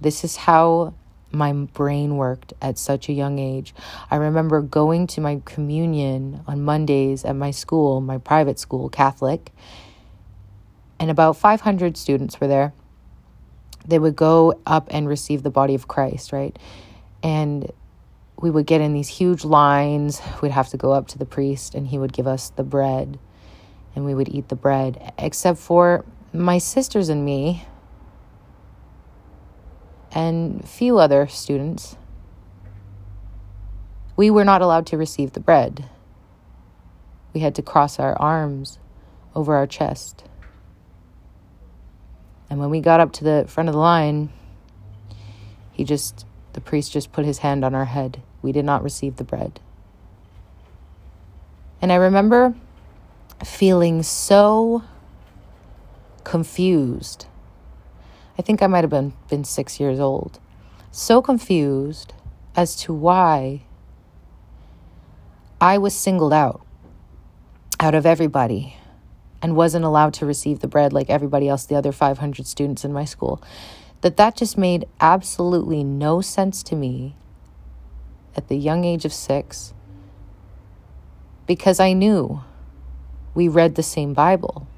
This 0.00 0.24
is 0.24 0.36
how 0.36 0.94
my 1.30 1.52
brain 1.52 2.16
worked 2.16 2.54
at 2.62 2.78
such 2.78 3.08
a 3.08 3.12
young 3.12 3.38
age. 3.38 3.74
I 4.10 4.16
remember 4.16 4.62
going 4.62 5.06
to 5.08 5.20
my 5.20 5.42
communion 5.44 6.42
on 6.46 6.62
Mondays 6.62 7.24
at 7.24 7.36
my 7.36 7.50
school, 7.50 8.00
my 8.00 8.18
private 8.18 8.58
school, 8.58 8.88
Catholic, 8.88 9.52
and 10.98 11.10
about 11.10 11.36
500 11.36 11.96
students 11.98 12.40
were 12.40 12.48
there. 12.48 12.72
They 13.86 13.98
would 13.98 14.16
go 14.16 14.58
up 14.64 14.88
and 14.90 15.06
receive 15.06 15.42
the 15.42 15.50
body 15.50 15.74
of 15.74 15.86
Christ, 15.86 16.32
right? 16.32 16.58
And 17.22 17.70
we 18.40 18.50
would 18.50 18.66
get 18.66 18.80
in 18.80 18.92
these 18.92 19.08
huge 19.08 19.44
lines. 19.44 20.20
We'd 20.42 20.52
have 20.52 20.68
to 20.70 20.76
go 20.76 20.92
up 20.92 21.08
to 21.08 21.18
the 21.18 21.26
priest, 21.26 21.74
and 21.74 21.86
he 21.88 21.98
would 21.98 22.12
give 22.12 22.26
us 22.26 22.50
the 22.50 22.64
bread, 22.64 23.18
and 23.94 24.04
we 24.04 24.14
would 24.14 24.28
eat 24.28 24.48
the 24.48 24.56
bread, 24.56 25.12
except 25.18 25.58
for 25.58 26.04
my 26.32 26.58
sisters 26.58 27.08
and 27.08 27.24
me, 27.24 27.64
and 30.12 30.68
few 30.68 30.98
other 30.98 31.26
students. 31.26 31.96
We 34.16 34.30
were 34.30 34.44
not 34.44 34.62
allowed 34.62 34.86
to 34.86 34.96
receive 34.96 35.32
the 35.32 35.40
bread. 35.40 35.88
We 37.32 37.40
had 37.40 37.54
to 37.56 37.62
cross 37.62 37.98
our 37.98 38.16
arms 38.20 38.78
over 39.34 39.56
our 39.56 39.66
chest. 39.66 40.24
And 42.48 42.60
when 42.60 42.70
we 42.70 42.80
got 42.80 43.00
up 43.00 43.12
to 43.14 43.24
the 43.24 43.44
front 43.48 43.68
of 43.68 43.72
the 43.72 43.80
line, 43.80 44.30
he 45.72 45.82
just 45.82 46.24
the 46.54 46.60
priest 46.60 46.92
just 46.92 47.12
put 47.12 47.24
his 47.24 47.38
hand 47.38 47.64
on 47.64 47.74
our 47.74 47.84
head. 47.84 48.22
We 48.40 48.52
did 48.52 48.64
not 48.64 48.82
receive 48.82 49.16
the 49.16 49.24
bread. 49.24 49.60
And 51.82 51.92
I 51.92 51.96
remember 51.96 52.54
feeling 53.44 54.02
so 54.02 54.82
confused. 56.22 57.26
I 58.38 58.42
think 58.42 58.62
I 58.62 58.66
might 58.66 58.84
have 58.84 58.90
been, 58.90 59.12
been 59.28 59.44
six 59.44 59.78
years 59.78 60.00
old. 60.00 60.40
So 60.90 61.20
confused 61.20 62.14
as 62.56 62.74
to 62.76 62.94
why 62.94 63.62
I 65.60 65.76
was 65.76 65.94
singled 65.94 66.32
out 66.32 66.64
out 67.80 67.94
of 67.94 68.06
everybody 68.06 68.76
and 69.42 69.56
wasn't 69.56 69.84
allowed 69.84 70.14
to 70.14 70.24
receive 70.24 70.60
the 70.60 70.68
bread 70.68 70.92
like 70.92 71.10
everybody 71.10 71.48
else, 71.48 71.66
the 71.66 71.74
other 71.74 71.92
500 71.92 72.46
students 72.46 72.84
in 72.84 72.92
my 72.92 73.04
school 73.04 73.42
that 74.04 74.18
that 74.18 74.36
just 74.36 74.58
made 74.58 74.86
absolutely 75.00 75.82
no 75.82 76.20
sense 76.20 76.62
to 76.62 76.76
me 76.76 77.16
at 78.36 78.48
the 78.48 78.54
young 78.54 78.84
age 78.84 79.06
of 79.06 79.14
6 79.14 79.72
because 81.46 81.80
I 81.80 81.94
knew 81.94 82.42
we 83.34 83.48
read 83.48 83.76
the 83.76 83.82
same 83.82 84.12
Bible. 84.12 84.68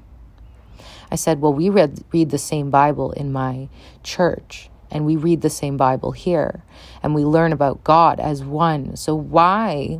I 1.11 1.15
said, 1.15 1.41
"Well, 1.41 1.53
we 1.53 1.67
read 1.67 2.05
read 2.13 2.29
the 2.29 2.37
same 2.37 2.69
Bible 2.69 3.11
in 3.11 3.33
my 3.33 3.67
church." 4.01 4.69
and 4.89 5.05
we 5.05 5.17
read 5.17 5.41
the 5.41 5.49
same 5.49 5.75
Bible 5.75 6.13
here 6.13 6.63
and 7.03 7.13
we 7.13 7.25
learn 7.25 7.51
about 7.51 7.83
God 7.83 8.21
as 8.21 8.41
one. 8.41 8.95
So 8.95 9.13
why 9.13 9.99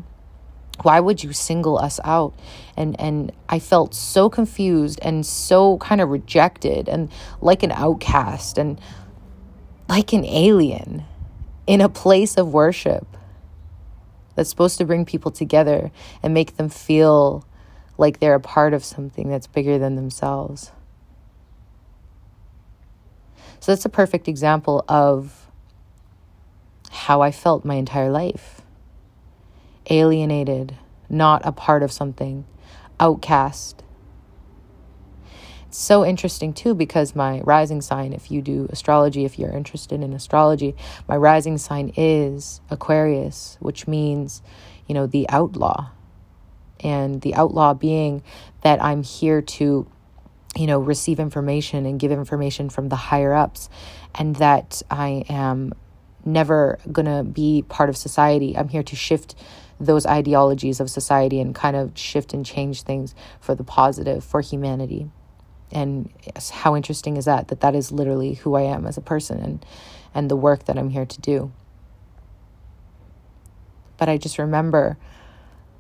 why 0.84 1.02
would 1.02 1.24
you 1.26 1.34
single 1.34 1.78
us 1.78 2.00
out? 2.06 2.34
And 2.78 2.98
and 2.98 3.34
I 3.50 3.60
felt 3.60 3.94
so 3.94 4.30
confused 4.30 4.98
and 5.02 5.26
so 5.26 5.78
kind 5.80 6.00
of 6.00 6.08
rejected 6.10 6.88
and 6.88 7.12
like 7.42 7.64
an 7.64 7.74
outcast 7.74 8.58
and 8.58 8.80
like 9.88 10.14
an 10.14 10.26
alien 10.26 11.04
in 11.66 11.82
a 11.82 11.90
place 11.90 12.38
of 12.38 12.54
worship 12.54 13.06
that's 14.36 14.50
supposed 14.50 14.78
to 14.78 14.86
bring 14.86 15.06
people 15.06 15.32
together 15.32 15.92
and 16.22 16.34
make 16.34 16.58
them 16.58 16.70
feel 16.70 17.46
like 17.98 18.20
they're 18.20 18.36
a 18.36 18.40
part 18.40 18.74
of 18.74 18.86
something 18.86 19.30
that's 19.30 19.48
bigger 19.48 19.78
than 19.80 19.96
themselves. 19.96 20.72
So 23.60 23.72
that's 23.72 23.86
a 23.86 23.90
perfect 23.90 24.28
example 24.28 24.86
of 24.88 25.48
how 26.92 27.22
I 27.22 27.32
felt 27.32 27.66
my 27.66 27.76
entire 27.76 28.10
life 28.10 28.62
alienated, 29.90 30.76
not 31.10 31.42
a 31.46 31.52
part 31.52 31.82
of 31.82 31.92
something, 31.92 32.46
outcast, 33.00 33.84
so 35.78 36.04
interesting 36.04 36.54
too 36.54 36.74
because 36.74 37.16
my 37.16 37.42
rising 37.42 37.82
sign, 37.82 38.14
if 38.14 38.32
you 38.32 38.42
do 38.42 38.68
astrology, 38.72 39.26
if 39.26 39.38
you're 39.38 39.52
interested 39.52 40.02
in 40.02 40.14
astrology, 40.14 40.76
my 41.08 41.16
rising 41.16 41.58
sign 41.58 41.94
is 41.96 42.62
Aquarius, 42.70 43.58
which 43.60 43.88
means, 43.88 44.42
you 44.88 44.96
know, 44.96 45.06
the 45.06 45.30
outlaw. 45.30 45.90
And 46.80 47.22
the 47.22 47.36
outlaw 47.36 47.74
being 47.74 48.24
that 48.62 48.84
I'm 48.84 49.04
here 49.04 49.42
to, 49.42 49.88
you 50.56 50.68
know, 50.68 50.80
receive 50.80 51.20
information 51.20 51.86
and 51.86 52.00
give 52.00 52.12
information 52.12 52.70
from 52.70 52.90
the 52.90 52.96
higher 52.96 53.34
ups, 53.34 53.70
and 54.16 54.36
that 54.38 54.82
I 54.90 55.26
am 55.30 55.74
never 56.26 56.80
going 56.92 57.06
to 57.06 57.24
be 57.24 57.64
part 57.68 57.90
of 57.90 57.98
society. 57.98 58.58
I'm 58.58 58.70
here 58.70 58.84
to 58.84 58.96
shift 58.96 59.36
those 59.80 60.06
ideologies 60.06 60.80
of 60.80 60.90
society 60.90 61.40
and 61.40 61.54
kind 61.54 61.76
of 61.76 61.98
shift 61.98 62.34
and 62.34 62.46
change 62.46 62.82
things 62.84 63.14
for 63.40 63.56
the 63.56 63.64
positive, 63.64 64.24
for 64.24 64.42
humanity 64.42 65.10
and 65.72 66.10
how 66.52 66.76
interesting 66.76 67.18
is 67.18 67.26
that 67.26 67.50
that 67.50 67.62
that 67.62 67.76
is 67.76 67.92
literally 67.92 68.36
who 68.36 68.56
I 68.56 68.62
am 68.62 68.86
as 68.86 68.98
a 68.98 69.02
person 69.02 69.40
and 69.40 69.66
and 70.14 70.32
the 70.32 70.36
work 70.36 70.66
that 70.66 70.78
I'm 70.78 70.90
here 70.90 71.06
to 71.06 71.22
do. 71.22 71.52
But 73.98 74.10
I 74.10 74.18
just 74.18 74.38
remember 74.38 74.98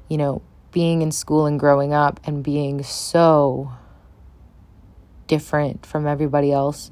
you 0.10 0.17
know 0.17 0.41
being 0.72 1.01
in 1.01 1.12
school 1.12 1.46
and 1.46 1.60
growing 1.60 1.94
up 1.94 2.20
and 2.25 2.44
being 2.44 2.84
so 2.84 3.72
different 5.27 5.86
from 5.86 6.06
everybody 6.06 6.51
else. 6.51 6.91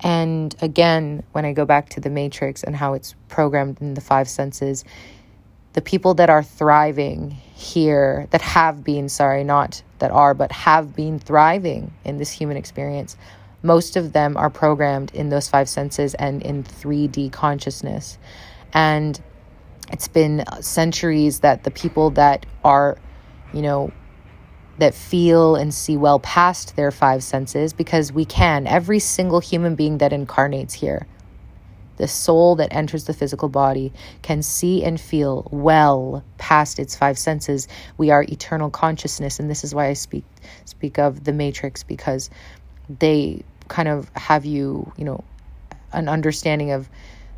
And 0.00 0.54
again 0.60 1.22
when 1.32 1.44
I 1.44 1.52
go 1.52 1.64
back 1.64 1.90
to 1.90 2.00
the 2.00 2.10
matrix 2.10 2.62
and 2.62 2.76
how 2.76 2.94
it's 2.94 3.14
programmed 3.28 3.80
in 3.80 3.94
the 3.94 4.00
five 4.00 4.28
senses 4.28 4.84
the 5.76 5.82
people 5.82 6.14
that 6.14 6.30
are 6.30 6.42
thriving 6.42 7.30
here, 7.30 8.26
that 8.30 8.40
have 8.40 8.82
been, 8.82 9.10
sorry, 9.10 9.44
not 9.44 9.82
that 9.98 10.10
are, 10.10 10.32
but 10.32 10.50
have 10.50 10.96
been 10.96 11.18
thriving 11.18 11.92
in 12.02 12.16
this 12.16 12.32
human 12.32 12.56
experience, 12.56 13.14
most 13.62 13.94
of 13.94 14.14
them 14.14 14.38
are 14.38 14.48
programmed 14.48 15.14
in 15.14 15.28
those 15.28 15.50
five 15.50 15.68
senses 15.68 16.14
and 16.14 16.42
in 16.42 16.64
3D 16.64 17.30
consciousness. 17.30 18.16
And 18.72 19.20
it's 19.92 20.08
been 20.08 20.44
centuries 20.62 21.40
that 21.40 21.64
the 21.64 21.70
people 21.70 22.08
that 22.12 22.46
are, 22.64 22.96
you 23.52 23.60
know, 23.60 23.92
that 24.78 24.94
feel 24.94 25.56
and 25.56 25.74
see 25.74 25.98
well 25.98 26.20
past 26.20 26.74
their 26.76 26.90
five 26.90 27.22
senses, 27.22 27.74
because 27.74 28.10
we 28.10 28.24
can, 28.24 28.66
every 28.66 28.98
single 28.98 29.40
human 29.40 29.74
being 29.74 29.98
that 29.98 30.14
incarnates 30.14 30.72
here, 30.72 31.06
the 31.96 32.08
soul 32.08 32.56
that 32.56 32.72
enters 32.72 33.04
the 33.04 33.14
physical 33.14 33.48
body 33.48 33.92
can 34.22 34.42
see 34.42 34.84
and 34.84 35.00
feel 35.00 35.48
well 35.50 36.24
past 36.38 36.78
its 36.78 36.96
five 36.96 37.18
senses. 37.18 37.68
We 37.96 38.10
are 38.10 38.22
eternal 38.22 38.70
consciousness, 38.70 39.40
and 39.40 39.50
this 39.50 39.64
is 39.64 39.74
why 39.74 39.86
I 39.86 39.92
speak 39.94 40.24
speak 40.64 40.98
of 40.98 41.24
the 41.24 41.32
matrix 41.32 41.82
because 41.82 42.30
they 42.88 43.42
kind 43.68 43.88
of 43.88 44.10
have 44.14 44.44
you, 44.44 44.92
you 44.96 45.04
know, 45.04 45.24
an 45.92 46.08
understanding 46.08 46.72
of 46.72 46.88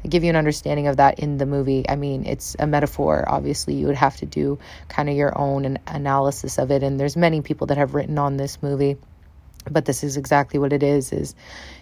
give 0.09 0.23
you 0.23 0.31
an 0.31 0.37
understanding 0.37 0.87
of 0.87 0.99
that 0.99 1.19
in 1.19 1.39
the 1.39 1.47
movie. 1.47 1.85
I 1.89 1.97
mean, 1.97 2.25
it's 2.25 2.55
a 2.59 2.67
metaphor. 2.67 3.25
Obviously, 3.27 3.75
you 3.75 3.87
would 3.87 3.97
have 3.97 4.17
to 4.19 4.27
do 4.27 4.59
kind 4.89 5.09
of 5.09 5.17
your 5.17 5.37
own 5.37 5.65
an 5.65 5.79
analysis 5.87 6.59
of 6.59 6.71
it 6.71 6.83
and 6.83 6.99
there's 7.01 7.17
many 7.17 7.41
people 7.41 7.69
that 7.69 7.79
have 7.79 7.95
written 7.95 8.19
on 8.19 8.37
this 8.37 8.63
movie. 8.63 8.97
But 9.71 9.85
this 9.85 10.03
is 10.03 10.17
exactly 10.17 10.59
what 10.59 10.73
it 10.73 10.83
is 10.83 11.13
is 11.13 11.35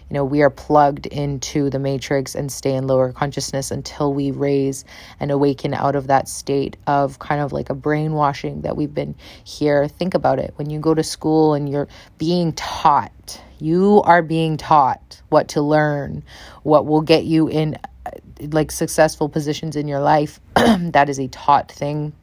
you 0.09 0.13
know, 0.13 0.23
we 0.23 0.41
are 0.41 0.49
plugged 0.49 1.05
into 1.05 1.69
the 1.69 1.79
matrix 1.79 2.33
and 2.33 2.49
stay 2.49 2.73
in 2.73 2.87
lower 2.87 3.11
consciousness 3.11 3.71
until 3.71 4.13
we 4.13 4.31
raise 4.31 4.85
and 5.19 5.31
awaken 5.31 5.73
out 5.73 5.97
of 5.97 6.07
that 6.07 6.29
state 6.29 6.77
of 6.87 7.19
kind 7.19 7.41
of 7.41 7.51
like 7.51 7.69
a 7.69 7.73
brainwashing 7.73 8.61
that 8.61 8.77
we've 8.77 8.93
been 8.93 9.15
here. 9.43 9.87
Think 9.89 10.13
about 10.13 10.39
it. 10.39 10.53
When 10.55 10.69
you 10.69 10.79
go 10.79 10.93
to 10.93 11.03
school 11.03 11.53
and 11.53 11.67
you're 11.67 11.89
being 12.17 12.53
taught, 12.53 13.41
you 13.59 14.01
are 14.05 14.21
being 14.21 14.55
taught 14.55 15.21
what 15.27 15.49
to 15.49 15.61
learn, 15.61 16.23
what 16.63 16.85
will 16.85 17.01
get 17.01 17.25
you 17.25 17.49
in 17.49 17.77
uh, 18.05 18.11
like 18.51 18.71
successful 18.71 19.27
positions 19.27 19.75
in 19.75 19.89
your 19.89 19.99
life. 19.99 20.39
that 20.55 21.09
is 21.09 21.19
a 21.19 21.27
taught 21.27 21.69
thing, 21.69 22.13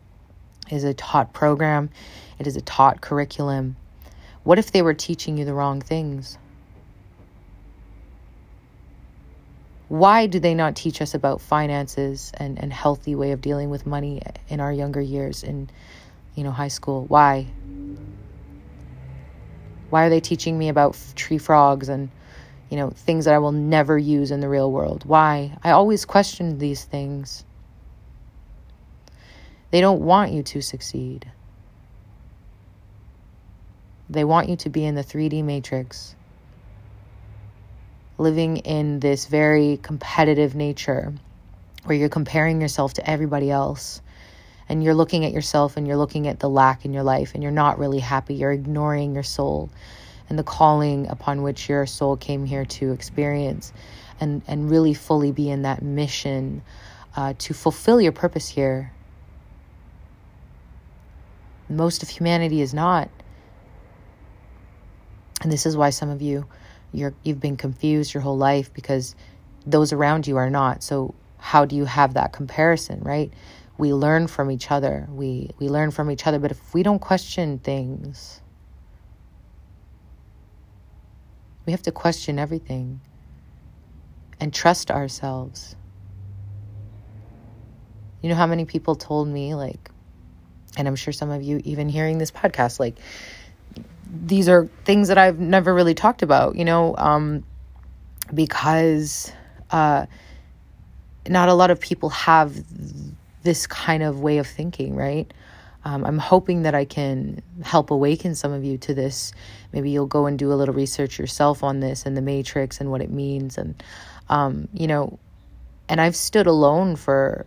is 0.70 0.84
a 0.84 0.94
taught 0.94 1.34
program, 1.34 1.90
it 2.38 2.46
is 2.46 2.56
a 2.56 2.62
taught 2.62 3.02
curriculum. 3.02 3.76
What 4.44 4.58
if 4.58 4.70
they 4.70 4.82
were 4.82 4.94
teaching 4.94 5.36
you 5.36 5.44
the 5.44 5.54
wrong 5.54 5.80
things? 5.80 6.38
why 9.94 10.26
do 10.26 10.40
they 10.40 10.54
not 10.54 10.74
teach 10.74 11.00
us 11.00 11.14
about 11.14 11.40
finances 11.40 12.32
and, 12.34 12.58
and 12.58 12.72
healthy 12.72 13.14
way 13.14 13.30
of 13.30 13.40
dealing 13.40 13.70
with 13.70 13.86
money 13.86 14.20
in 14.48 14.58
our 14.58 14.72
younger 14.72 15.00
years 15.00 15.44
in 15.44 15.70
you 16.34 16.42
know 16.42 16.50
high 16.50 16.68
school? 16.68 17.04
Why? 17.06 17.46
Why 19.90 20.06
are 20.06 20.10
they 20.10 20.20
teaching 20.20 20.58
me 20.58 20.68
about 20.68 20.98
tree 21.14 21.38
frogs 21.38 21.88
and 21.88 22.10
you 22.70 22.76
know 22.76 22.90
things 22.90 23.26
that 23.26 23.34
i 23.34 23.38
will 23.38 23.52
never 23.52 23.96
use 23.96 24.32
in 24.32 24.40
the 24.40 24.48
real 24.48 24.72
world? 24.72 25.04
Why? 25.04 25.56
I 25.62 25.70
always 25.70 26.04
question 26.04 26.58
these 26.58 26.84
things. 26.84 27.44
They 29.70 29.80
don't 29.80 30.00
want 30.00 30.32
you 30.32 30.42
to 30.42 30.60
succeed 30.60 31.30
they 34.14 34.24
want 34.24 34.48
you 34.48 34.56
to 34.56 34.70
be 34.70 34.84
in 34.84 34.94
the 34.94 35.04
3d 35.04 35.44
matrix 35.44 36.14
living 38.16 38.58
in 38.58 39.00
this 39.00 39.26
very 39.26 39.78
competitive 39.82 40.54
nature 40.54 41.12
where 41.84 41.96
you're 41.96 42.08
comparing 42.08 42.60
yourself 42.60 42.94
to 42.94 43.10
everybody 43.10 43.50
else 43.50 44.00
and 44.68 44.82
you're 44.82 44.94
looking 44.94 45.24
at 45.24 45.32
yourself 45.32 45.76
and 45.76 45.86
you're 45.86 45.96
looking 45.96 46.26
at 46.26 46.38
the 46.38 46.48
lack 46.48 46.84
in 46.84 46.92
your 46.92 47.02
life 47.02 47.34
and 47.34 47.42
you're 47.42 47.52
not 47.52 47.78
really 47.78 47.98
happy. 47.98 48.34
You're 48.34 48.52
ignoring 48.52 49.14
your 49.14 49.22
soul 49.22 49.68
and 50.28 50.38
the 50.38 50.44
calling 50.44 51.08
upon 51.08 51.42
which 51.42 51.68
your 51.68 51.86
soul 51.86 52.16
came 52.16 52.46
here 52.46 52.64
to 52.64 52.92
experience 52.92 53.72
and, 54.20 54.42
and 54.46 54.70
really 54.70 54.94
fully 54.94 55.32
be 55.32 55.50
in 55.50 55.62
that 55.62 55.82
mission 55.82 56.62
uh, 57.16 57.34
to 57.38 57.52
fulfill 57.52 58.00
your 58.00 58.12
purpose 58.12 58.48
here. 58.48 58.92
Most 61.68 62.02
of 62.02 62.08
humanity 62.08 62.62
is 62.62 62.72
not. 62.72 63.10
And 65.44 65.52
this 65.52 65.66
is 65.66 65.76
why 65.76 65.90
some 65.90 66.08
of 66.08 66.22
you 66.22 66.46
you're 66.92 67.14
you've 67.22 67.40
been 67.40 67.56
confused 67.56 68.14
your 68.14 68.22
whole 68.22 68.38
life 68.38 68.72
because 68.72 69.14
those 69.66 69.92
around 69.92 70.26
you 70.26 70.38
are 70.38 70.48
not. 70.48 70.82
So 70.82 71.14
how 71.38 71.66
do 71.66 71.76
you 71.76 71.84
have 71.84 72.14
that 72.14 72.32
comparison, 72.32 73.00
right? 73.00 73.30
We 73.76 73.92
learn 73.92 74.26
from 74.26 74.50
each 74.50 74.70
other. 74.70 75.06
We 75.10 75.50
we 75.58 75.68
learn 75.68 75.90
from 75.90 76.10
each 76.10 76.26
other, 76.26 76.38
but 76.38 76.50
if 76.50 76.72
we 76.72 76.82
don't 76.82 76.98
question 76.98 77.58
things, 77.58 78.40
we 81.66 81.72
have 81.72 81.82
to 81.82 81.92
question 81.92 82.38
everything 82.38 83.00
and 84.40 84.52
trust 84.52 84.90
ourselves. 84.90 85.76
You 88.22 88.30
know 88.30 88.36
how 88.36 88.46
many 88.46 88.64
people 88.64 88.94
told 88.94 89.28
me 89.28 89.54
like 89.54 89.90
and 90.78 90.88
I'm 90.88 90.96
sure 90.96 91.12
some 91.12 91.30
of 91.30 91.42
you 91.42 91.60
even 91.64 91.90
hearing 91.90 92.16
this 92.16 92.30
podcast 92.30 92.80
like 92.80 92.96
these 94.14 94.48
are 94.48 94.68
things 94.84 95.08
that 95.08 95.18
I've 95.18 95.38
never 95.38 95.74
really 95.74 95.94
talked 95.94 96.22
about, 96.22 96.56
you 96.56 96.64
know, 96.64 96.94
um, 96.96 97.44
because 98.32 99.32
uh, 99.70 100.06
not 101.28 101.48
a 101.48 101.54
lot 101.54 101.70
of 101.70 101.80
people 101.80 102.10
have 102.10 102.54
this 103.42 103.66
kind 103.66 104.02
of 104.02 104.20
way 104.20 104.38
of 104.38 104.46
thinking, 104.46 104.94
right? 104.94 105.32
Um, 105.84 106.04
I'm 106.04 106.18
hoping 106.18 106.62
that 106.62 106.74
I 106.74 106.86
can 106.86 107.42
help 107.62 107.90
awaken 107.90 108.34
some 108.34 108.52
of 108.52 108.64
you 108.64 108.78
to 108.78 108.94
this. 108.94 109.32
Maybe 109.72 109.90
you'll 109.90 110.06
go 110.06 110.26
and 110.26 110.38
do 110.38 110.52
a 110.52 110.54
little 110.54 110.74
research 110.74 111.18
yourself 111.18 111.62
on 111.62 111.80
this 111.80 112.06
and 112.06 112.16
the 112.16 112.22
matrix 112.22 112.80
and 112.80 112.90
what 112.90 113.02
it 113.02 113.10
means. 113.10 113.58
And, 113.58 113.82
um, 114.30 114.68
you 114.72 114.86
know, 114.86 115.18
and 115.88 116.00
I've 116.00 116.16
stood 116.16 116.46
alone 116.46 116.96
for 116.96 117.46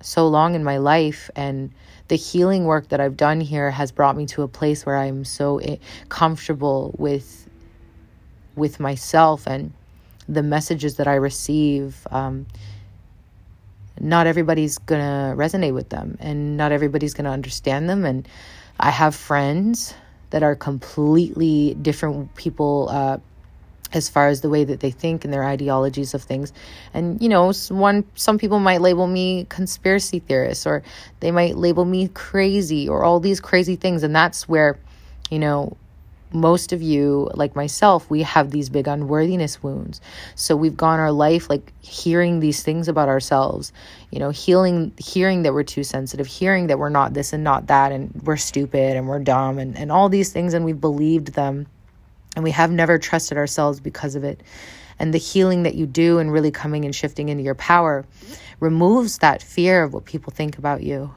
so 0.00 0.28
long 0.28 0.54
in 0.54 0.62
my 0.62 0.76
life 0.76 1.30
and 1.34 1.72
the 2.08 2.16
healing 2.16 2.64
work 2.64 2.88
that 2.88 3.00
I've 3.00 3.16
done 3.16 3.40
here 3.40 3.70
has 3.70 3.90
brought 3.90 4.16
me 4.16 4.26
to 4.26 4.42
a 4.42 4.48
place 4.48 4.86
where 4.86 4.96
I'm 4.96 5.24
so 5.24 5.58
eh, 5.58 5.76
comfortable 6.08 6.94
with 6.98 7.48
with 8.54 8.80
myself 8.80 9.46
and 9.46 9.72
the 10.28 10.42
messages 10.42 10.96
that 10.96 11.06
I 11.06 11.14
receive. 11.14 12.06
Um, 12.10 12.46
not 13.98 14.26
everybody's 14.26 14.78
gonna 14.78 15.34
resonate 15.36 15.74
with 15.74 15.88
them, 15.88 16.16
and 16.20 16.56
not 16.56 16.72
everybody's 16.72 17.14
gonna 17.14 17.30
understand 17.30 17.88
them. 17.88 18.04
And 18.04 18.28
I 18.78 18.90
have 18.90 19.14
friends 19.14 19.94
that 20.30 20.42
are 20.42 20.54
completely 20.54 21.74
different 21.74 22.34
people. 22.34 22.88
Uh, 22.90 23.18
as 23.92 24.08
far 24.08 24.28
as 24.28 24.40
the 24.40 24.48
way 24.48 24.64
that 24.64 24.80
they 24.80 24.90
think 24.90 25.24
and 25.24 25.32
their 25.32 25.44
ideologies 25.44 26.14
of 26.14 26.22
things. 26.22 26.52
And 26.92 27.20
you 27.20 27.28
know, 27.28 27.52
one 27.68 28.04
some 28.14 28.38
people 28.38 28.58
might 28.58 28.80
label 28.80 29.06
me 29.06 29.46
conspiracy 29.48 30.18
theorist 30.18 30.66
or 30.66 30.82
they 31.20 31.30
might 31.30 31.56
label 31.56 31.84
me 31.84 32.08
crazy 32.08 32.88
or 32.88 33.04
all 33.04 33.20
these 33.20 33.40
crazy 33.40 33.76
things. 33.76 34.02
And 34.02 34.14
that's 34.14 34.48
where 34.48 34.78
you 35.30 35.38
know 35.38 35.76
most 36.32 36.72
of 36.72 36.82
you 36.82 37.30
like 37.34 37.54
myself 37.54 38.10
we 38.10 38.22
have 38.22 38.50
these 38.50 38.68
big 38.68 38.88
unworthiness 38.88 39.62
wounds. 39.62 40.00
So 40.34 40.56
we've 40.56 40.76
gone 40.76 40.98
our 40.98 41.12
life 41.12 41.48
like 41.48 41.72
hearing 41.80 42.40
these 42.40 42.62
things 42.62 42.88
about 42.88 43.08
ourselves 43.08 43.72
you 44.10 44.18
know 44.18 44.30
healing 44.30 44.92
hearing 44.98 45.42
that 45.42 45.52
we're 45.52 45.62
too 45.62 45.84
sensitive 45.84 46.26
hearing 46.26 46.66
that 46.66 46.78
we're 46.78 46.88
not 46.88 47.14
this 47.14 47.32
and 47.32 47.44
not 47.44 47.66
that 47.68 47.92
and 47.92 48.10
we're 48.24 48.36
stupid 48.36 48.96
and 48.96 49.06
we're 49.08 49.18
dumb 49.18 49.58
and, 49.58 49.76
and 49.76 49.92
all 49.92 50.08
these 50.08 50.32
things 50.32 50.54
and 50.54 50.64
we've 50.64 50.80
believed 50.80 51.34
them 51.34 51.66
and 52.36 52.44
we 52.44 52.52
have 52.52 52.70
never 52.70 52.98
trusted 52.98 53.38
ourselves 53.38 53.80
because 53.80 54.14
of 54.14 54.22
it. 54.22 54.42
And 54.98 55.12
the 55.12 55.18
healing 55.18 55.64
that 55.64 55.74
you 55.74 55.86
do 55.86 56.18
and 56.18 56.32
really 56.32 56.50
coming 56.50 56.84
and 56.84 56.94
shifting 56.94 57.28
into 57.28 57.42
your 57.42 57.54
power 57.54 58.06
removes 58.60 59.18
that 59.18 59.42
fear 59.42 59.82
of 59.82 59.92
what 59.92 60.04
people 60.04 60.32
think 60.32 60.58
about 60.58 60.82
you 60.82 61.12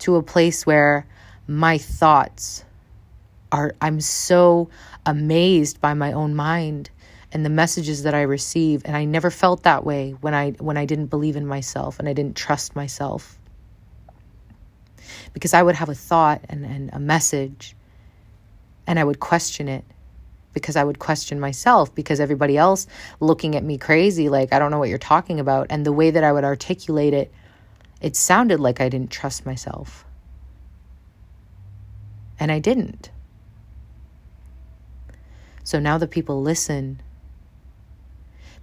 to 0.00 0.16
a 0.16 0.22
place 0.22 0.66
where 0.66 1.06
my 1.46 1.78
thoughts 1.78 2.64
are, 3.50 3.74
I'm 3.80 4.00
so 4.00 4.68
amazed 5.06 5.80
by 5.80 5.94
my 5.94 6.12
own 6.12 6.34
mind 6.34 6.90
and 7.32 7.44
the 7.44 7.50
messages 7.50 8.04
that 8.04 8.14
I 8.14 8.22
receive. 8.22 8.82
And 8.84 8.96
I 8.96 9.04
never 9.04 9.30
felt 9.30 9.64
that 9.64 9.84
way 9.84 10.12
when 10.20 10.34
I, 10.34 10.52
when 10.52 10.76
I 10.76 10.84
didn't 10.84 11.06
believe 11.06 11.36
in 11.36 11.46
myself 11.46 11.98
and 11.98 12.08
I 12.08 12.12
didn't 12.12 12.36
trust 12.36 12.76
myself. 12.76 13.38
Because 15.32 15.54
I 15.54 15.62
would 15.62 15.74
have 15.74 15.88
a 15.88 15.94
thought 15.94 16.42
and, 16.48 16.64
and 16.64 16.90
a 16.92 16.98
message 16.98 17.74
and 18.88 18.98
I 18.98 19.04
would 19.04 19.20
question 19.20 19.68
it 19.68 19.84
because 20.54 20.74
I 20.74 20.82
would 20.82 20.98
question 20.98 21.38
myself 21.38 21.94
because 21.94 22.20
everybody 22.20 22.56
else 22.56 22.86
looking 23.20 23.54
at 23.54 23.62
me 23.62 23.76
crazy, 23.76 24.30
like, 24.30 24.52
I 24.52 24.58
don't 24.58 24.70
know 24.70 24.78
what 24.78 24.88
you're 24.88 24.98
talking 24.98 25.38
about. 25.38 25.66
And 25.68 25.84
the 25.84 25.92
way 25.92 26.10
that 26.10 26.24
I 26.24 26.32
would 26.32 26.42
articulate 26.42 27.12
it, 27.12 27.30
it 28.00 28.16
sounded 28.16 28.58
like 28.58 28.80
I 28.80 28.88
didn't 28.88 29.10
trust 29.10 29.44
myself. 29.44 30.06
And 32.40 32.50
I 32.50 32.60
didn't. 32.60 33.10
So 35.64 35.78
now 35.78 35.98
the 35.98 36.08
people 36.08 36.40
listen 36.40 37.02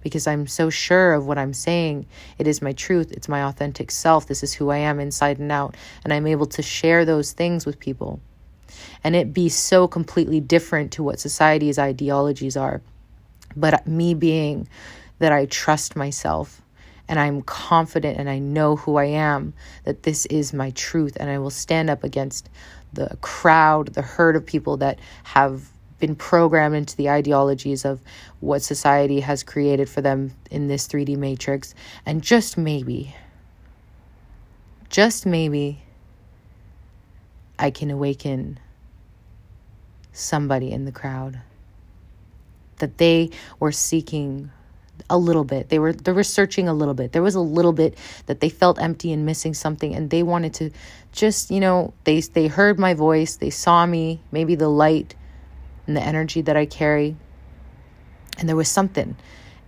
because 0.02 0.26
I'm 0.26 0.48
so 0.48 0.70
sure 0.70 1.12
of 1.12 1.26
what 1.26 1.38
I'm 1.38 1.52
saying. 1.52 2.06
It 2.36 2.48
is 2.48 2.60
my 2.60 2.72
truth, 2.72 3.12
it's 3.12 3.28
my 3.28 3.44
authentic 3.44 3.92
self. 3.92 4.26
This 4.26 4.42
is 4.42 4.52
who 4.52 4.70
I 4.70 4.78
am 4.78 4.98
inside 4.98 5.38
and 5.38 5.52
out. 5.52 5.76
And 6.02 6.12
I'm 6.12 6.26
able 6.26 6.46
to 6.46 6.62
share 6.62 7.04
those 7.04 7.32
things 7.32 7.64
with 7.64 7.78
people. 7.78 8.20
And 9.04 9.16
it 9.16 9.32
be 9.32 9.48
so 9.48 9.86
completely 9.88 10.40
different 10.40 10.92
to 10.92 11.02
what 11.02 11.20
society's 11.20 11.78
ideologies 11.78 12.56
are. 12.56 12.82
But 13.56 13.86
me 13.86 14.14
being 14.14 14.68
that 15.18 15.32
I 15.32 15.46
trust 15.46 15.96
myself 15.96 16.60
and 17.08 17.18
I'm 17.18 17.42
confident 17.42 18.18
and 18.18 18.28
I 18.28 18.38
know 18.38 18.76
who 18.76 18.96
I 18.96 19.04
am, 19.04 19.54
that 19.84 20.02
this 20.02 20.26
is 20.26 20.52
my 20.52 20.70
truth, 20.70 21.16
and 21.20 21.30
I 21.30 21.38
will 21.38 21.50
stand 21.50 21.88
up 21.88 22.02
against 22.02 22.50
the 22.92 23.16
crowd, 23.20 23.94
the 23.94 24.02
herd 24.02 24.36
of 24.36 24.44
people 24.44 24.76
that 24.78 24.98
have 25.22 25.70
been 25.98 26.16
programmed 26.16 26.74
into 26.74 26.96
the 26.96 27.08
ideologies 27.08 27.84
of 27.84 28.00
what 28.40 28.62
society 28.62 29.20
has 29.20 29.42
created 29.42 29.88
for 29.88 30.00
them 30.00 30.32
in 30.50 30.68
this 30.68 30.86
3D 30.88 31.16
matrix. 31.16 31.74
And 32.04 32.22
just 32.22 32.58
maybe, 32.58 33.14
just 34.90 35.24
maybe, 35.24 35.82
I 37.58 37.70
can 37.70 37.90
awaken 37.90 38.58
somebody 40.16 40.72
in 40.72 40.84
the 40.84 40.92
crowd 40.92 41.40
that 42.78 42.98
they 42.98 43.30
were 43.58 43.72
seeking 43.72 44.50
a 45.08 45.18
little 45.18 45.44
bit. 45.44 45.68
They 45.68 45.78
were 45.78 45.92
they 45.92 46.12
were 46.12 46.24
searching 46.24 46.68
a 46.68 46.74
little 46.74 46.94
bit. 46.94 47.12
There 47.12 47.22
was 47.22 47.34
a 47.34 47.40
little 47.40 47.72
bit 47.72 47.96
that 48.26 48.40
they 48.40 48.48
felt 48.48 48.80
empty 48.80 49.12
and 49.12 49.26
missing 49.26 49.54
something 49.54 49.94
and 49.94 50.10
they 50.10 50.22
wanted 50.22 50.54
to 50.54 50.70
just, 51.12 51.50
you 51.50 51.60
know, 51.60 51.92
they 52.04 52.20
they 52.20 52.46
heard 52.46 52.78
my 52.78 52.94
voice, 52.94 53.36
they 53.36 53.50
saw 53.50 53.86
me, 53.86 54.20
maybe 54.32 54.54
the 54.54 54.68
light 54.68 55.14
and 55.86 55.96
the 55.96 56.02
energy 56.02 56.40
that 56.42 56.56
I 56.56 56.66
carry. 56.66 57.16
And 58.38 58.48
there 58.48 58.56
was 58.56 58.68
something 58.68 59.16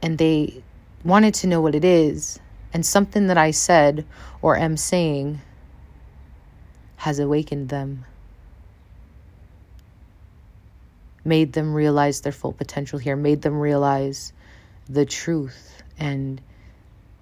and 0.02 0.18
they 0.18 0.62
wanted 1.04 1.34
to 1.34 1.46
know 1.46 1.61
what 1.61 1.74
it 1.74 1.84
is 1.84 2.40
and 2.72 2.84
something 2.84 3.28
that 3.28 3.38
I 3.38 3.50
said 3.50 4.04
or 4.42 4.56
am 4.56 4.76
saying 4.76 5.40
has 6.96 7.18
awakened 7.18 7.68
them. 7.68 8.04
Made 11.24 11.52
them 11.52 11.74
realize 11.74 12.20
their 12.20 12.33
full 12.33 12.52
potential 12.52 12.98
here, 12.98 13.16
made 13.16 13.42
them 13.42 13.59
realize 13.59 14.33
the 14.88 15.04
truth 15.04 15.83
and 15.98 16.40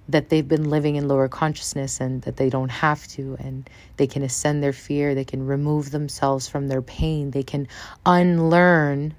that 0.09 0.29
they've 0.29 0.47
been 0.47 0.71
living 0.71 0.95
in 0.95 1.09
lower 1.09 1.27
consciousness 1.27 2.01
and 2.01 2.23
that 2.23 2.37
they 2.37 2.49
don't 2.49 2.69
have 2.69 3.05
to 3.09 3.37
and 3.41 3.69
they 3.97 4.07
can 4.07 4.23
ascend 4.23 4.63
their 4.63 4.73
fear 4.73 5.17
they 5.17 5.25
can 5.25 5.45
remove 5.45 5.91
themselves 5.91 6.47
from 6.47 6.69
their 6.69 6.81
pain 6.81 7.33
they 7.33 7.43
can 7.43 7.67
unlearn 8.05 9.13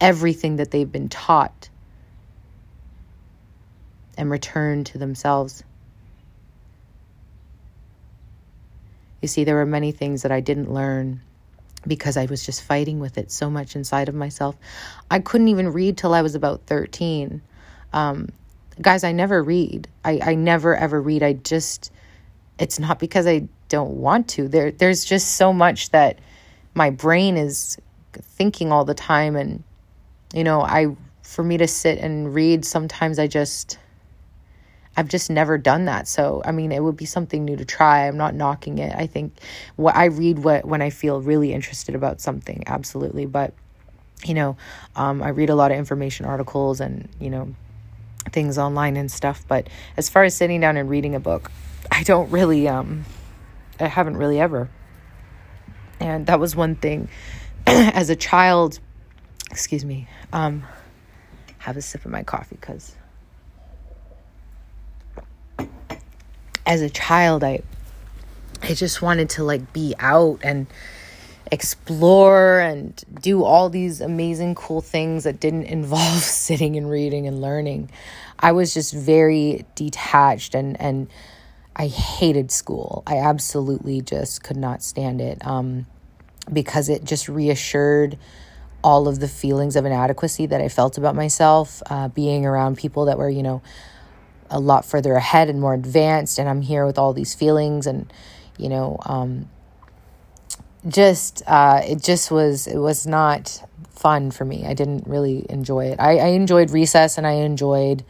everything 0.00 0.56
that 0.56 0.70
they've 0.70 0.90
been 0.90 1.08
taught 1.08 1.68
and 4.16 4.30
return 4.30 4.84
to 4.84 4.98
themselves. 4.98 5.62
You 9.20 9.28
see 9.28 9.44
there 9.44 9.56
were 9.56 9.66
many 9.66 9.92
things 9.92 10.22
that 10.22 10.32
I 10.32 10.40
didn't 10.40 10.72
learn 10.72 11.20
because 11.86 12.16
I 12.16 12.26
was 12.26 12.44
just 12.44 12.62
fighting 12.62 13.00
with 13.00 13.18
it 13.18 13.30
so 13.30 13.50
much 13.50 13.76
inside 13.76 14.08
of 14.08 14.14
myself 14.14 14.56
I 15.10 15.18
couldn't 15.20 15.48
even 15.48 15.72
read 15.72 15.96
till 15.96 16.14
I 16.14 16.22
was 16.22 16.34
about 16.34 16.62
13 16.66 17.42
um, 17.92 18.28
guys, 18.80 19.04
I 19.04 19.12
never 19.12 19.42
read. 19.42 19.88
I, 20.04 20.20
I 20.22 20.34
never 20.34 20.76
ever 20.76 21.00
read. 21.00 21.22
I 21.22 21.34
just, 21.34 21.92
it's 22.58 22.78
not 22.78 22.98
because 22.98 23.26
I 23.26 23.48
don't 23.68 23.96
want 23.96 24.28
to. 24.30 24.48
There, 24.48 24.70
there's 24.70 25.04
just 25.04 25.36
so 25.36 25.52
much 25.52 25.90
that 25.90 26.18
my 26.74 26.90
brain 26.90 27.36
is 27.36 27.78
thinking 28.12 28.72
all 28.72 28.84
the 28.84 28.94
time. 28.94 29.36
And, 29.36 29.62
you 30.32 30.44
know, 30.44 30.62
I, 30.62 30.96
for 31.22 31.42
me 31.42 31.56
to 31.58 31.66
sit 31.66 31.98
and 31.98 32.34
read, 32.34 32.64
sometimes 32.64 33.18
I 33.18 33.26
just, 33.26 33.78
I've 34.96 35.08
just 35.08 35.30
never 35.30 35.56
done 35.56 35.84
that. 35.84 36.08
So, 36.08 36.42
I 36.44 36.52
mean, 36.52 36.72
it 36.72 36.82
would 36.82 36.96
be 36.96 37.06
something 37.06 37.44
new 37.44 37.56
to 37.56 37.64
try. 37.64 38.06
I'm 38.06 38.16
not 38.16 38.34
knocking 38.34 38.78
it. 38.78 38.94
I 38.94 39.06
think 39.06 39.32
what 39.76 39.96
I 39.96 40.06
read 40.06 40.40
what 40.40 40.64
when 40.64 40.82
I 40.82 40.90
feel 40.90 41.20
really 41.20 41.52
interested 41.52 41.94
about 41.94 42.20
something, 42.20 42.64
absolutely. 42.66 43.26
But, 43.26 43.54
you 44.24 44.34
know, 44.34 44.56
um, 44.96 45.22
I 45.22 45.28
read 45.28 45.48
a 45.48 45.54
lot 45.54 45.70
of 45.70 45.78
information 45.78 46.26
articles 46.26 46.80
and, 46.80 47.08
you 47.20 47.30
know, 47.30 47.54
things 48.32 48.58
online 48.58 48.96
and 48.96 49.10
stuff. 49.10 49.44
But 49.46 49.68
as 49.96 50.08
far 50.08 50.24
as 50.24 50.34
sitting 50.34 50.60
down 50.60 50.76
and 50.76 50.90
reading 50.90 51.14
a 51.14 51.20
book, 51.20 51.50
I 51.90 52.02
don't 52.02 52.30
really, 52.30 52.68
um, 52.68 53.04
I 53.78 53.86
haven't 53.86 54.16
really 54.16 54.40
ever. 54.40 54.68
And 56.00 56.26
that 56.26 56.40
was 56.40 56.56
one 56.56 56.74
thing 56.74 57.08
as 57.66 58.10
a 58.10 58.16
child, 58.16 58.80
excuse 59.50 59.84
me, 59.84 60.08
um, 60.32 60.64
have 61.58 61.76
a 61.76 61.82
sip 61.82 62.04
of 62.04 62.10
my 62.10 62.22
coffee 62.22 62.56
because 62.60 62.96
as 66.66 66.82
a 66.82 66.90
child, 66.90 67.44
I, 67.44 67.62
I 68.62 68.74
just 68.74 69.02
wanted 69.02 69.30
to 69.30 69.44
like 69.44 69.72
be 69.72 69.94
out 69.98 70.40
and 70.42 70.66
explore 71.50 72.60
and 72.60 73.02
do 73.20 73.44
all 73.44 73.70
these 73.70 74.00
amazing, 74.00 74.54
cool 74.54 74.80
things 74.80 75.24
that 75.24 75.40
didn't 75.40 75.64
involve 75.78 76.22
sitting 76.22 76.76
and 76.76 76.90
reading 76.90 77.26
and 77.26 77.40
learning. 77.40 77.90
I 78.38 78.52
was 78.52 78.72
just 78.72 78.94
very 78.94 79.64
detached 79.74 80.54
and, 80.54 80.80
and 80.80 81.08
I 81.76 81.86
hated 81.86 82.50
school. 82.50 83.02
I 83.06 83.18
absolutely 83.18 84.00
just 84.00 84.42
could 84.42 84.56
not 84.56 84.82
stand 84.82 85.20
it 85.20 85.44
um, 85.46 85.86
because 86.52 86.88
it 86.88 87.04
just 87.04 87.28
reassured 87.28 88.18
all 88.82 89.08
of 89.08 89.20
the 89.20 89.28
feelings 89.28 89.76
of 89.76 89.84
inadequacy 89.84 90.46
that 90.46 90.60
I 90.60 90.68
felt 90.68 90.96
about 90.96 91.14
myself, 91.14 91.82
uh, 91.90 92.08
being 92.08 92.46
around 92.46 92.78
people 92.78 93.06
that 93.06 93.18
were, 93.18 93.28
you 93.28 93.42
know, 93.42 93.60
a 94.50 94.60
lot 94.60 94.84
further 94.84 95.14
ahead 95.14 95.48
and 95.48 95.60
more 95.60 95.74
advanced. 95.74 96.38
And 96.38 96.48
I'm 96.48 96.62
here 96.62 96.84
with 96.84 96.98
all 96.98 97.12
these 97.12 97.34
feelings 97.34 97.86
and, 97.86 98.12
you 98.58 98.68
know, 98.68 98.98
um, 99.06 99.48
just 100.88 101.42
uh, 101.46 101.82
it 101.84 102.02
just 102.02 102.30
was 102.30 102.66
it 102.66 102.78
was 102.78 103.06
not 103.06 103.62
fun 103.90 104.30
for 104.30 104.44
me. 104.44 104.64
I 104.66 104.74
didn't 104.74 105.06
really 105.06 105.44
enjoy 105.50 105.86
it. 105.86 106.00
I, 106.00 106.16
I 106.18 106.26
enjoyed 106.28 106.70
recess 106.70 107.18
and 107.18 107.26
I 107.26 107.32
enjoyed 107.32 108.04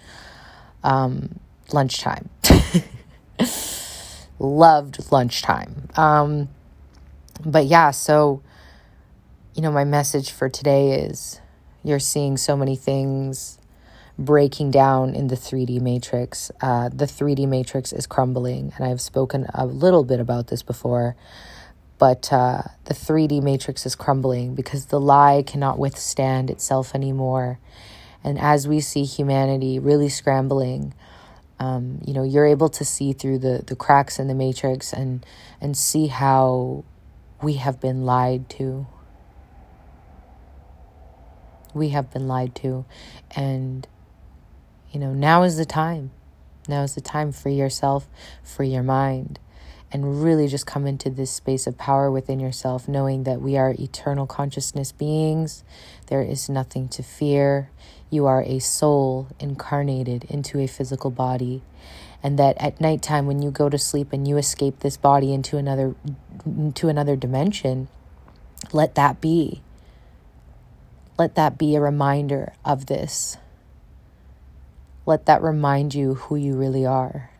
um, 0.84 1.38
lunchtime. 1.72 2.28
Loved 4.38 5.10
lunchtime. 5.12 5.88
Um, 5.96 6.48
but 7.44 7.66
yeah, 7.66 7.90
so 7.90 8.42
you 9.54 9.62
know, 9.62 9.72
my 9.72 9.84
message 9.84 10.30
for 10.30 10.48
today 10.48 10.92
is 10.92 11.40
you're 11.82 11.98
seeing 11.98 12.36
so 12.36 12.56
many 12.56 12.76
things 12.76 13.58
breaking 14.20 14.70
down 14.70 15.14
in 15.14 15.26
the 15.26 15.34
3D 15.34 15.80
matrix. 15.80 16.52
Uh, 16.60 16.88
the 16.90 17.06
3D 17.06 17.48
matrix 17.48 17.92
is 17.92 18.06
crumbling, 18.06 18.72
and 18.76 18.84
I've 18.86 19.00
spoken 19.00 19.46
a 19.52 19.66
little 19.66 20.04
bit 20.04 20.20
about 20.20 20.46
this 20.46 20.62
before 20.62 21.16
but 22.00 22.32
uh, 22.32 22.62
the 22.86 22.94
3D 22.94 23.42
matrix 23.42 23.84
is 23.84 23.94
crumbling 23.94 24.54
because 24.54 24.86
the 24.86 24.98
lie 24.98 25.44
cannot 25.46 25.78
withstand 25.78 26.48
itself 26.48 26.94
anymore. 26.94 27.60
And 28.24 28.38
as 28.38 28.66
we 28.66 28.80
see 28.80 29.04
humanity 29.04 29.78
really 29.78 30.08
scrambling, 30.08 30.94
um, 31.58 32.00
you 32.06 32.14
know, 32.14 32.22
you're 32.22 32.46
able 32.46 32.70
to 32.70 32.86
see 32.86 33.12
through 33.12 33.40
the, 33.40 33.62
the 33.66 33.76
cracks 33.76 34.18
in 34.18 34.28
the 34.28 34.34
matrix 34.34 34.94
and, 34.94 35.26
and 35.60 35.76
see 35.76 36.06
how 36.06 36.84
we 37.42 37.54
have 37.54 37.82
been 37.82 38.06
lied 38.06 38.48
to. 38.50 38.86
We 41.74 41.90
have 41.90 42.10
been 42.10 42.26
lied 42.26 42.54
to. 42.56 42.86
And, 43.36 43.86
you 44.90 45.00
know, 45.00 45.12
now 45.12 45.42
is 45.42 45.56
the 45.56 45.64
time. 45.64 46.10
Now 46.68 46.82
is 46.82 46.94
the 46.94 47.00
time. 47.00 47.32
Free 47.32 47.54
yourself, 47.54 48.08
free 48.42 48.68
your 48.68 48.82
mind 48.82 49.38
and 49.92 50.22
really 50.22 50.46
just 50.46 50.66
come 50.66 50.86
into 50.86 51.10
this 51.10 51.30
space 51.30 51.66
of 51.66 51.76
power 51.76 52.10
within 52.10 52.38
yourself, 52.38 52.88
knowing 52.88 53.24
that 53.24 53.40
we 53.40 53.56
are 53.56 53.74
eternal 53.78 54.26
consciousness 54.26 54.92
beings. 54.92 55.64
There 56.06 56.22
is 56.22 56.48
nothing 56.48 56.88
to 56.90 57.02
fear. 57.02 57.70
You 58.08 58.26
are 58.26 58.42
a 58.42 58.60
soul 58.60 59.28
incarnated 59.40 60.24
into 60.24 60.60
a 60.60 60.68
physical 60.68 61.10
body. 61.10 61.62
And 62.22 62.38
that 62.38 62.56
at 62.58 62.80
nighttime, 62.80 63.26
when 63.26 63.42
you 63.42 63.50
go 63.50 63.68
to 63.68 63.78
sleep 63.78 64.12
and 64.12 64.28
you 64.28 64.36
escape 64.36 64.80
this 64.80 64.96
body 64.96 65.32
into 65.32 65.56
another, 65.56 65.94
into 66.44 66.88
another 66.88 67.16
dimension, 67.16 67.88
let 68.72 68.94
that 68.94 69.20
be. 69.20 69.62
Let 71.18 71.34
that 71.34 71.58
be 71.58 71.74
a 71.74 71.80
reminder 71.80 72.52
of 72.64 72.86
this. 72.86 73.38
Let 75.10 75.26
that 75.26 75.42
remind 75.42 75.92
you 75.92 76.14
who 76.14 76.36
you 76.36 76.54
really 76.54 76.86
are. 76.86 77.30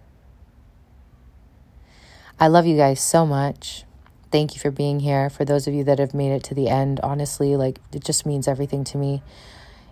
I 2.41 2.49
love 2.49 2.67
you 2.67 2.77
guys 2.77 3.01
so 3.01 3.25
much. 3.25 3.85
Thank 4.33 4.57
you 4.57 4.61
for 4.61 4.73
being 4.73 4.99
here. 4.99 5.31
For 5.31 5.45
those 5.45 5.69
of 5.69 5.75
you 5.75 5.85
that 5.85 6.01
have 6.01 6.13
made 6.13 6.33
it 6.33 6.43
to 6.47 6.55
the 6.57 6.69
end, 6.69 6.99
honestly, 7.05 7.55
like 7.55 7.79
it 7.93 8.03
just 8.03 8.27
means 8.27 8.49
everything 8.49 8.83
to 8.87 8.99
me. 8.99 9.23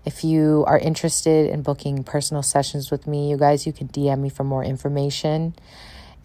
If 0.05 0.25
you 0.25 0.65
are 0.67 0.77
interested 0.77 1.51
in 1.51 1.63
booking 1.63 2.03
personal 2.03 2.43
sessions 2.43 2.91
with 2.91 3.07
me, 3.07 3.31
you 3.31 3.37
guys, 3.37 3.65
you 3.65 3.73
can 3.73 3.87
DM 3.87 4.19
me 4.23 4.29
for 4.29 4.43
more 4.43 4.65
information 4.65 5.55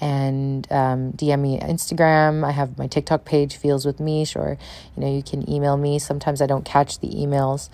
and 0.01 0.65
um, 0.71 1.11
DM 1.11 1.39
me 1.39 1.59
Instagram. 1.59 2.43
I 2.43 2.49
have 2.49 2.79
my 2.79 2.87
TikTok 2.87 3.25
page, 3.25 3.57
Feels 3.57 3.85
with 3.85 3.99
Mish, 3.99 4.35
or 4.35 4.57
you 4.97 5.03
know, 5.03 5.15
you 5.15 5.21
can 5.21 5.47
email 5.47 5.77
me. 5.77 5.99
Sometimes 5.99 6.41
I 6.41 6.47
don't 6.47 6.65
catch 6.65 6.97
the 6.97 7.09
emails, 7.09 7.69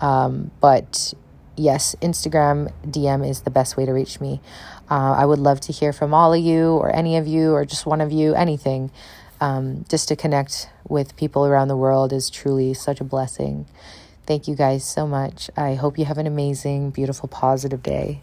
um, 0.00 0.52
but 0.60 1.14
yes, 1.56 1.94
Instagram 2.00 2.72
DM 2.86 3.28
is 3.28 3.42
the 3.42 3.50
best 3.50 3.76
way 3.76 3.86
to 3.86 3.92
reach 3.92 4.20
me. 4.20 4.40
Uh, 4.90 5.12
I 5.12 5.24
would 5.24 5.38
love 5.38 5.60
to 5.62 5.72
hear 5.72 5.92
from 5.92 6.12
all 6.12 6.34
of 6.34 6.40
you, 6.40 6.72
or 6.72 6.94
any 6.94 7.16
of 7.16 7.26
you, 7.26 7.52
or 7.52 7.64
just 7.64 7.86
one 7.86 8.00
of 8.00 8.12
you, 8.12 8.34
anything. 8.34 8.90
Um, 9.40 9.84
just 9.88 10.08
to 10.08 10.16
connect 10.16 10.68
with 10.88 11.16
people 11.16 11.44
around 11.46 11.68
the 11.68 11.76
world 11.76 12.12
is 12.12 12.30
truly 12.30 12.74
such 12.74 13.00
a 13.00 13.04
blessing. 13.04 13.66
Thank 14.26 14.48
you 14.48 14.54
guys 14.54 14.84
so 14.84 15.06
much. 15.06 15.50
I 15.56 15.74
hope 15.74 15.98
you 15.98 16.04
have 16.06 16.18
an 16.18 16.26
amazing, 16.26 16.90
beautiful, 16.90 17.28
positive 17.28 17.82
day. 17.82 18.22